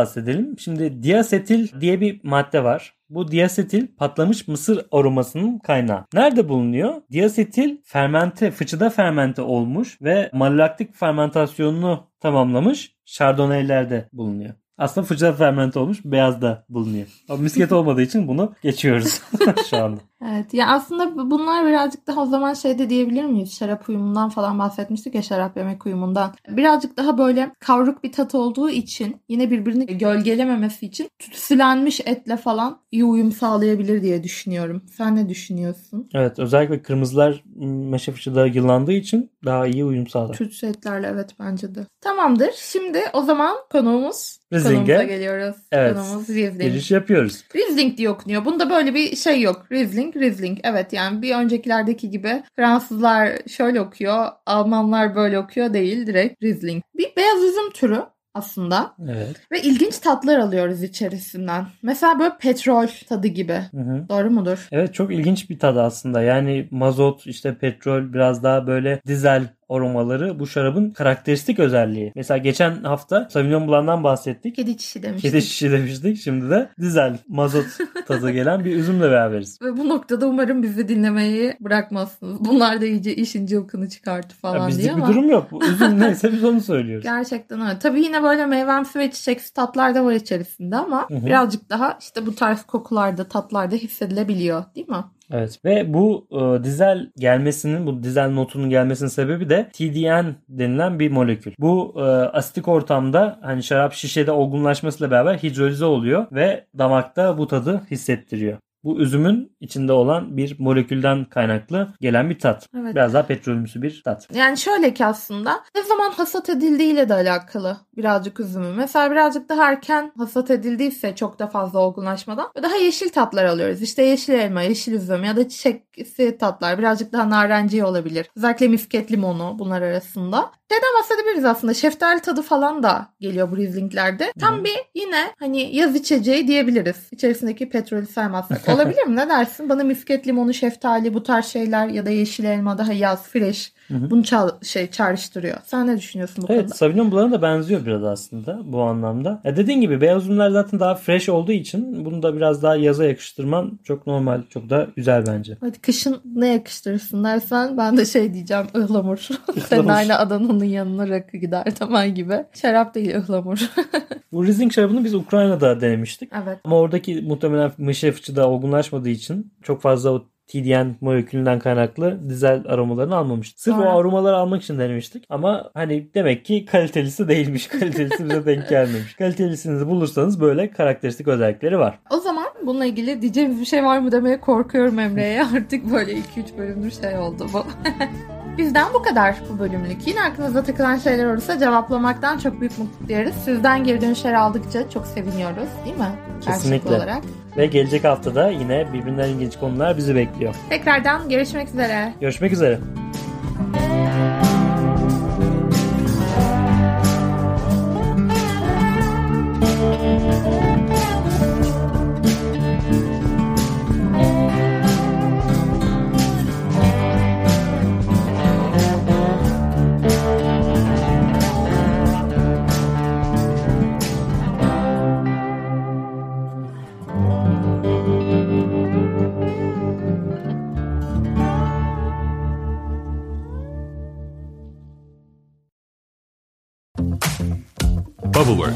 Şimdi 0.60 1.04
diasetil 1.04 1.82
diye 1.82 2.02
bir 2.02 2.20
madde 2.24 2.64
var. 2.64 2.94
Bu 3.10 3.32
diasetil 3.32 3.88
patlamış 3.98 4.48
mısır 4.48 4.86
aromasının 4.92 5.60
kaynağı. 5.60 6.06
Nerede 6.14 6.50
bulunuyor? 6.50 6.94
Diasetil 7.12 7.78
fermente, 7.84 8.52
fıçıda 8.52 8.90
fermente 8.90 9.42
olmuş 9.42 10.02
ve 10.02 10.30
malolaktik 10.34 10.96
fermentasyonunu 10.96 12.08
tamamlamış 12.20 12.96
şardonnaylerde 13.06 14.10
bulunuyor. 14.14 14.54
Aslında 14.78 15.08
fıçıda 15.08 15.34
fermente 15.34 15.80
olmuş 15.80 16.00
beyazda 16.06 16.66
bulunuyor. 16.70 17.08
Ama 17.30 17.42
misket 17.42 17.72
olmadığı 17.72 18.02
için 18.02 18.28
bunu 18.28 18.54
geçiyoruz 18.62 19.22
şu 19.70 19.78
anda. 19.78 20.09
Evet 20.26 20.54
ya 20.54 20.68
aslında 20.68 21.32
bunlar 21.32 21.68
birazcık 21.68 22.08
daha 22.08 22.22
o 22.22 22.26
zaman 22.26 22.54
şey 22.54 22.80
de 22.80 22.90
diyebilir 22.90 23.24
miyiz? 23.24 23.58
Şarap 23.60 23.90
uyumundan 23.90 24.30
falan 24.30 24.60
bahsetmiştik 24.60 25.16
ya 25.16 25.22
şarap 25.22 25.58
yemek 25.58 25.86
uyumundan. 25.86 26.34
Birazcık 26.50 26.98
daha 26.98 27.18
böyle 27.18 27.52
kavruk 27.60 28.04
bir 28.04 28.12
tat 28.12 28.36
olduğu 28.36 28.70
için 28.70 29.22
yine 29.30 29.52
birbirini 29.52 29.98
gölgelememesi 29.98 30.86
için 30.86 31.10
tütsülenmiş 31.20 32.02
etle 32.06 32.38
falan 32.38 32.80
iyi 32.92 33.06
uyum 33.06 33.32
sağlayabilir 33.32 34.02
diye 34.02 34.24
düşünüyorum. 34.24 34.82
Sen 34.98 35.16
ne 35.16 35.30
düşünüyorsun? 35.30 36.10
Evet 36.14 36.40
özellikle 36.40 36.82
kırmızılar 36.82 37.44
meşe 37.90 38.12
fıçıda 38.12 38.48
yıllandığı 38.48 38.94
için 38.94 39.32
daha 39.46 39.68
iyi 39.68 39.86
uyum 39.86 40.08
sağlar. 40.08 40.34
Tütsü 40.34 40.68
etlerle 40.68 41.08
evet 41.08 41.30
bence 41.40 41.76
de. 41.76 41.86
Tamamdır. 42.02 42.52
Şimdi 42.56 43.00
o 43.14 43.22
zaman 43.22 43.56
konuğumuz 43.72 44.40
Riesling'e. 44.54 45.04
geliyoruz. 45.04 45.56
Evet. 45.72 45.96
Konumuz 45.98 46.30
Riesling. 46.30 46.62
Giriş 46.62 46.92
yapıyoruz. 46.92 47.44
Riesling 47.56 47.98
diye 47.98 48.10
okunuyor. 48.10 48.46
Bunda 48.46 48.70
böyle 48.70 48.94
bir 48.94 49.16
şey 49.16 49.42
yok. 49.42 49.66
Riesling, 49.72 50.09
Riesling. 50.15 50.60
Evet 50.63 50.93
yani 50.93 51.22
bir 51.22 51.36
öncekilerdeki 51.36 52.10
gibi 52.10 52.43
Fransızlar 52.56 53.32
şöyle 53.48 53.82
okuyor, 53.82 54.26
Almanlar 54.45 55.15
böyle 55.15 55.39
okuyor 55.39 55.74
değil. 55.74 56.08
Direkt 56.08 56.43
Riesling. 56.43 56.84
Bir 56.98 57.15
beyaz 57.17 57.43
üzüm 57.43 57.72
türü 57.72 58.02
aslında. 58.34 58.95
Evet. 59.08 59.36
Ve 59.52 59.62
ilginç 59.62 59.98
tatlar 60.00 60.39
alıyoruz 60.39 60.84
içerisinden. 60.84 61.65
Mesela 61.84 62.19
böyle 62.19 62.38
petrol 62.39 62.88
tadı 63.10 63.28
gibi. 63.28 63.60
Hı 63.72 63.82
hı. 63.82 64.10
Doğru 64.10 64.32
mudur? 64.32 64.67
Evet 64.72 64.93
çok 64.93 65.13
ilginç 65.13 65.50
bir 65.50 65.60
tadı 65.60 65.82
aslında. 65.82 66.22
Yani 66.22 66.67
mazot, 66.72 67.28
işte 67.28 67.58
petrol 67.58 68.13
biraz 68.13 68.43
daha 68.43 68.67
böyle 68.67 69.02
dizel 69.08 69.48
aromaları 69.70 70.40
bu 70.40 70.48
şarabın 70.48 70.90
karakteristik 70.90 71.60
özelliği. 71.60 72.12
Mesela 72.16 72.38
geçen 72.38 72.84
hafta 72.84 73.28
Sauvignon 73.32 73.68
Blanc'dan 73.68 74.04
bahsettik. 74.04 74.56
Kedi 74.56 74.78
çişi 74.78 75.04
demiştik. 75.04 75.32
Kedi 75.32 75.42
şişi 75.42 75.72
demiştik. 75.72 76.22
Şimdi 76.22 76.50
de 76.50 76.70
dizel 76.80 77.18
mazot 77.28 77.66
tadı 78.08 78.32
gelen 78.32 78.66
bir 78.66 78.76
üzümle 78.76 79.12
beraberiz. 79.12 79.62
Ve 79.62 79.78
bu 79.78 79.90
noktada 79.90 80.28
umarım 80.28 80.64
bizi 80.64 80.88
dinlemeyi 80.88 81.54
bırakmazsınız. 81.60 82.40
Bunlar 82.46 82.82
da 82.82 82.86
iyice 82.86 83.16
işin 83.16 83.46
cılkını 83.46 83.90
çıkarttı 83.90 84.36
falan 84.36 84.56
Ya 84.56 84.60
diye 84.60 84.68
bizlik 84.68 84.86
bir 84.96 85.02
ama. 85.02 85.08
durum 85.08 85.30
yok. 85.30 85.52
Bu 85.52 85.66
üzüm 85.74 86.00
neyse 86.00 86.32
biz 86.34 86.44
onu 86.44 86.62
söylüyoruz. 86.62 87.04
Gerçekten 87.04 87.62
öyle. 87.62 87.80
Tabii 87.80 88.02
yine 88.02 88.24
böyle 88.24 88.46
meyvemsi 88.46 89.00
ve 89.00 89.12
çiçeksi 89.12 89.54
tatlar 89.54 89.96
da 89.96 90.06
var 90.06 90.14
içerisinde 90.14 90.76
ama 90.76 91.08
birazcık 91.10 91.70
daha 91.70 91.98
işte 92.02 92.26
bu 92.26 92.36
tarz 92.36 92.64
kokularda, 92.64 93.24
tatlarda 93.24 93.76
hissedilebiliyor 93.76 94.64
değil 94.76 94.90
mi? 94.90 95.04
Evet 95.32 95.65
ve 95.65 95.94
bu 95.94 96.28
e, 96.32 96.63
dizel 96.63 97.12
gelmesinin 97.18 97.88
bu 97.88 98.04
dizel 98.04 98.30
notunun 98.30 98.70
gelmesinin 98.70 99.10
sebebi 99.10 99.50
de 99.50 99.70
TDN 99.74 100.36
denilen 100.50 101.00
bir 101.00 101.12
molekül. 101.12 101.54
Bu 101.60 101.94
e, 101.98 102.02
asitik 102.02 102.68
ortamda 102.68 103.39
hani 103.42 103.63
şarap 103.63 103.94
şişede 103.94 104.32
olgunlaşmasıyla 104.32 105.12
beraber 105.12 105.38
hidrolize 105.38 105.86
oluyor 105.86 106.28
ve 106.32 106.65
damakta 106.78 107.38
bu 107.38 107.48
tadı 107.48 107.82
hissettiriyor. 107.92 108.58
Bu 108.84 109.00
üzümün 109.00 109.52
içinde 109.60 109.94
olan 109.94 110.38
bir 110.38 110.56
molekülden 110.60 111.26
kaynaklı 111.26 111.94
gelen 112.02 112.30
bir 112.30 112.39
tat. 112.39 112.70
Evet. 112.80 112.96
Biraz 112.96 113.13
daha 113.13 113.26
petrolümsü 113.26 113.82
bir 113.82 114.02
tat. 114.04 114.28
Yani 114.34 114.58
şöyle 114.58 114.94
ki 114.94 115.06
aslında 115.06 115.63
ne 115.76 115.84
zaman 115.84 116.12
hasat 116.12 116.50
edildiğiyle 116.50 117.10
de 117.10 117.13
alakalı 117.13 117.78
birazcık 117.98 118.39
üzümü. 118.39 118.74
Mesela 118.78 119.12
birazcık 119.12 119.50
daha 119.50 119.72
erken 119.72 120.12
hasat 120.18 120.52
edildiyse 120.52 121.15
çok 121.15 121.39
da 121.39 121.48
fazla 121.48 121.80
olgunlaşmadan 121.80 122.48
daha 122.63 122.76
yeşil 122.76 123.10
tatlar 123.10 123.46
alıyoruz. 123.46 123.82
İşte 123.82 124.04
yeşil 124.04 124.34
elma, 124.34 124.62
yeşil 124.62 124.94
üzüm 124.94 125.24
ya 125.24 125.36
da 125.36 125.50
çiçeksi 125.50 126.38
tatlar 126.38 126.80
birazcık 126.80 127.13
daha 127.13 127.30
narenciye 127.30 127.86
olabilir. 127.86 128.30
Özellikle 128.38 128.68
misket 128.68 129.12
limonu 129.12 129.56
bunlar 129.60 129.82
arasında. 129.82 130.52
Şeyden 130.72 130.89
bahsedebiliriz 131.00 131.46
aslında. 131.46 131.74
Şeftali 131.74 132.20
tadı 132.20 132.42
falan 132.42 132.84
da 132.84 133.08
geliyor 133.20 133.52
bu 133.52 133.58
Riesling'lerde. 133.58 134.34
Tam 134.39 134.63
bir 134.63 134.78
yine 134.96 135.34
hani 135.39 135.76
yaz 135.76 135.96
içeceği 135.96 136.48
diyebiliriz. 136.48 137.08
İçerisindeki 137.12 137.70
petrolü 137.70 138.08
saymazsak. 138.08 138.69
Olabilir 138.74 139.04
mi? 139.04 139.16
Ne 139.16 139.30
dersin? 139.30 139.70
Bana 139.70 139.84
misket 139.84 140.28
limonu, 140.28 140.54
şeftali 140.54 141.14
bu 141.14 141.24
tarz 141.24 141.46
şeyler 141.46 141.88
ya 141.88 142.06
da 142.06 142.10
yeşil 142.10 142.44
elma 142.44 142.78
daha 142.78 142.94
yaz, 142.94 143.28
fresh. 143.28 143.72
Hı 143.89 143.93
hı. 143.93 144.10
Bunu 144.10 144.23
çal- 144.23 144.62
şey 144.63 144.88
çağrıştırıyor. 144.88 145.58
Sen 145.65 145.88
ne 145.88 145.97
düşünüyorsun 145.97 146.43
bu 146.47 146.54
Evet 146.54 146.62
konuda? 146.62 146.75
Sauvignon 146.75 147.12
Blanc'a 147.12 147.32
da 147.32 147.41
benziyor 147.41 147.86
biraz 147.86 148.04
aslında 148.04 148.60
bu 148.65 148.82
anlamda. 148.82 149.41
Ya 149.43 149.56
dediğin 149.58 149.82
gibi 149.82 150.02
beyaz 150.02 150.28
ürünler 150.28 150.49
zaten 150.49 150.80
daha 150.80 150.95
fresh 150.95 151.30
olduğu 151.30 151.52
için 151.52 152.06
bunu 152.06 152.23
da 152.23 152.36
biraz 152.36 152.63
daha 152.63 152.75
yaza 152.75 153.06
yakıştırman 153.06 153.80
çok 153.84 154.08
normal, 154.08 154.41
çok 154.49 154.69
da 154.69 154.88
güzel 154.95 155.23
bence. 155.28 155.58
Hadi 155.62 155.80
kışın 155.80 156.17
ne 156.36 156.47
yakıştırırsın 156.47 157.23
dersen 157.23 157.78
ben 157.78 157.97
de 157.97 158.06
şey 158.06 158.34
diyeceğim 158.34 158.65
ıhlamur. 158.75 159.28
Ihlamur. 159.56 159.89
aynı 159.91 160.17
Adana'nın 160.17 160.65
yanına 160.65 161.10
rakı 161.10 161.38
gider 161.38 161.75
tamam 161.80 162.06
gibi. 162.06 162.45
Şarap 162.62 162.95
değil 162.95 163.15
ıhlamur. 163.15 163.60
Bu 164.32 164.45
Riesling 164.45 164.71
şarabını 164.73 165.04
biz 165.04 165.13
Ukrayna'da 165.13 165.82
denemiştik. 165.82 166.32
evet. 166.43 166.60
Ama 166.63 166.78
oradaki 166.80 167.21
muhtemelen 167.21 167.71
mışe 167.78 168.12
fıçıda 168.12 168.49
olgunlaşmadığı 168.49 169.10
için 169.10 169.54
çok 169.63 169.82
fazla 169.82 170.21
TDN 170.50 170.96
molekülünden 171.02 171.60
kaynaklı 171.60 172.30
dizel 172.30 172.64
aromalarını 172.68 173.16
almamıştık. 173.16 173.60
Sırf 173.60 173.78
Doğru. 173.78 173.86
o 173.86 174.00
aromaları 174.00 174.36
almak 174.36 174.64
için 174.64 174.80
denemiştik. 174.80 175.26
Ama 175.30 175.72
hani 175.74 176.10
demek 176.14 176.46
ki 176.46 176.66
kalitelisi 176.66 177.28
değilmiş. 177.28 177.68
Kalitelisi 177.80 178.30
bize 178.30 178.46
denk 178.46 178.70
gelmemiş. 178.70 179.14
Kalitelisini 179.16 179.88
bulursanız 179.88 180.42
böyle 180.42 180.72
karakteristik 180.72 181.28
özellikleri 181.28 181.80
var. 181.80 182.00
O 182.10 182.18
zaman 182.18 182.46
bununla 182.66 182.86
ilgili 182.86 183.22
diyeceğimiz 183.22 183.60
bir 183.60 183.66
şey 183.66 183.84
var 183.84 184.00
mı 184.00 184.12
demeye 184.12 184.42
korkuyorum 184.42 185.00
Emre'ye. 185.00 185.44
Artık 185.56 185.92
böyle 185.92 186.12
2-3 186.12 186.58
bölümdür 186.58 186.92
şey 186.92 187.18
oldu 187.18 187.48
bu. 187.54 187.64
Bizden 188.60 188.93
bu 188.93 189.02
kadar 189.02 189.36
bu 189.50 189.60
bölümlük. 189.60 190.08
Yine 190.08 190.22
aklınıza 190.22 190.63
takılan 190.63 190.98
şeyler 190.98 191.26
olursa 191.26 191.60
cevaplamaktan 191.60 192.38
çok 192.38 192.60
büyük 192.60 192.78
mutluluk 192.78 193.10
duyarız. 193.10 193.36
Sizden 193.45 193.84
geri 193.84 194.02
dönüşler 194.02 194.34
aldıkça 194.34 194.89
çok 194.89 195.06
seviniyoruz 195.08 195.69
değil 195.86 195.98
mi? 195.98 196.10
Kesinlikle. 196.41 196.89
olarak. 196.89 197.24
Ve 197.58 197.65
gelecek 197.65 198.04
haftada 198.04 198.50
yine 198.50 198.93
birbirinden 198.93 199.30
ilginç 199.30 199.60
konular 199.60 199.98
bizi 199.98 200.15
bekliyor. 200.15 200.56
Tekrardan 200.69 201.30
görüşmek 201.30 201.67
üzere. 201.67 202.13
Görüşmek 202.22 202.54
üzere. 202.54 202.80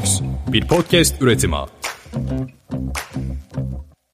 Box 0.04 0.20
bir 0.48 0.68
podcast 0.68 1.22
üretimi. 1.22 1.56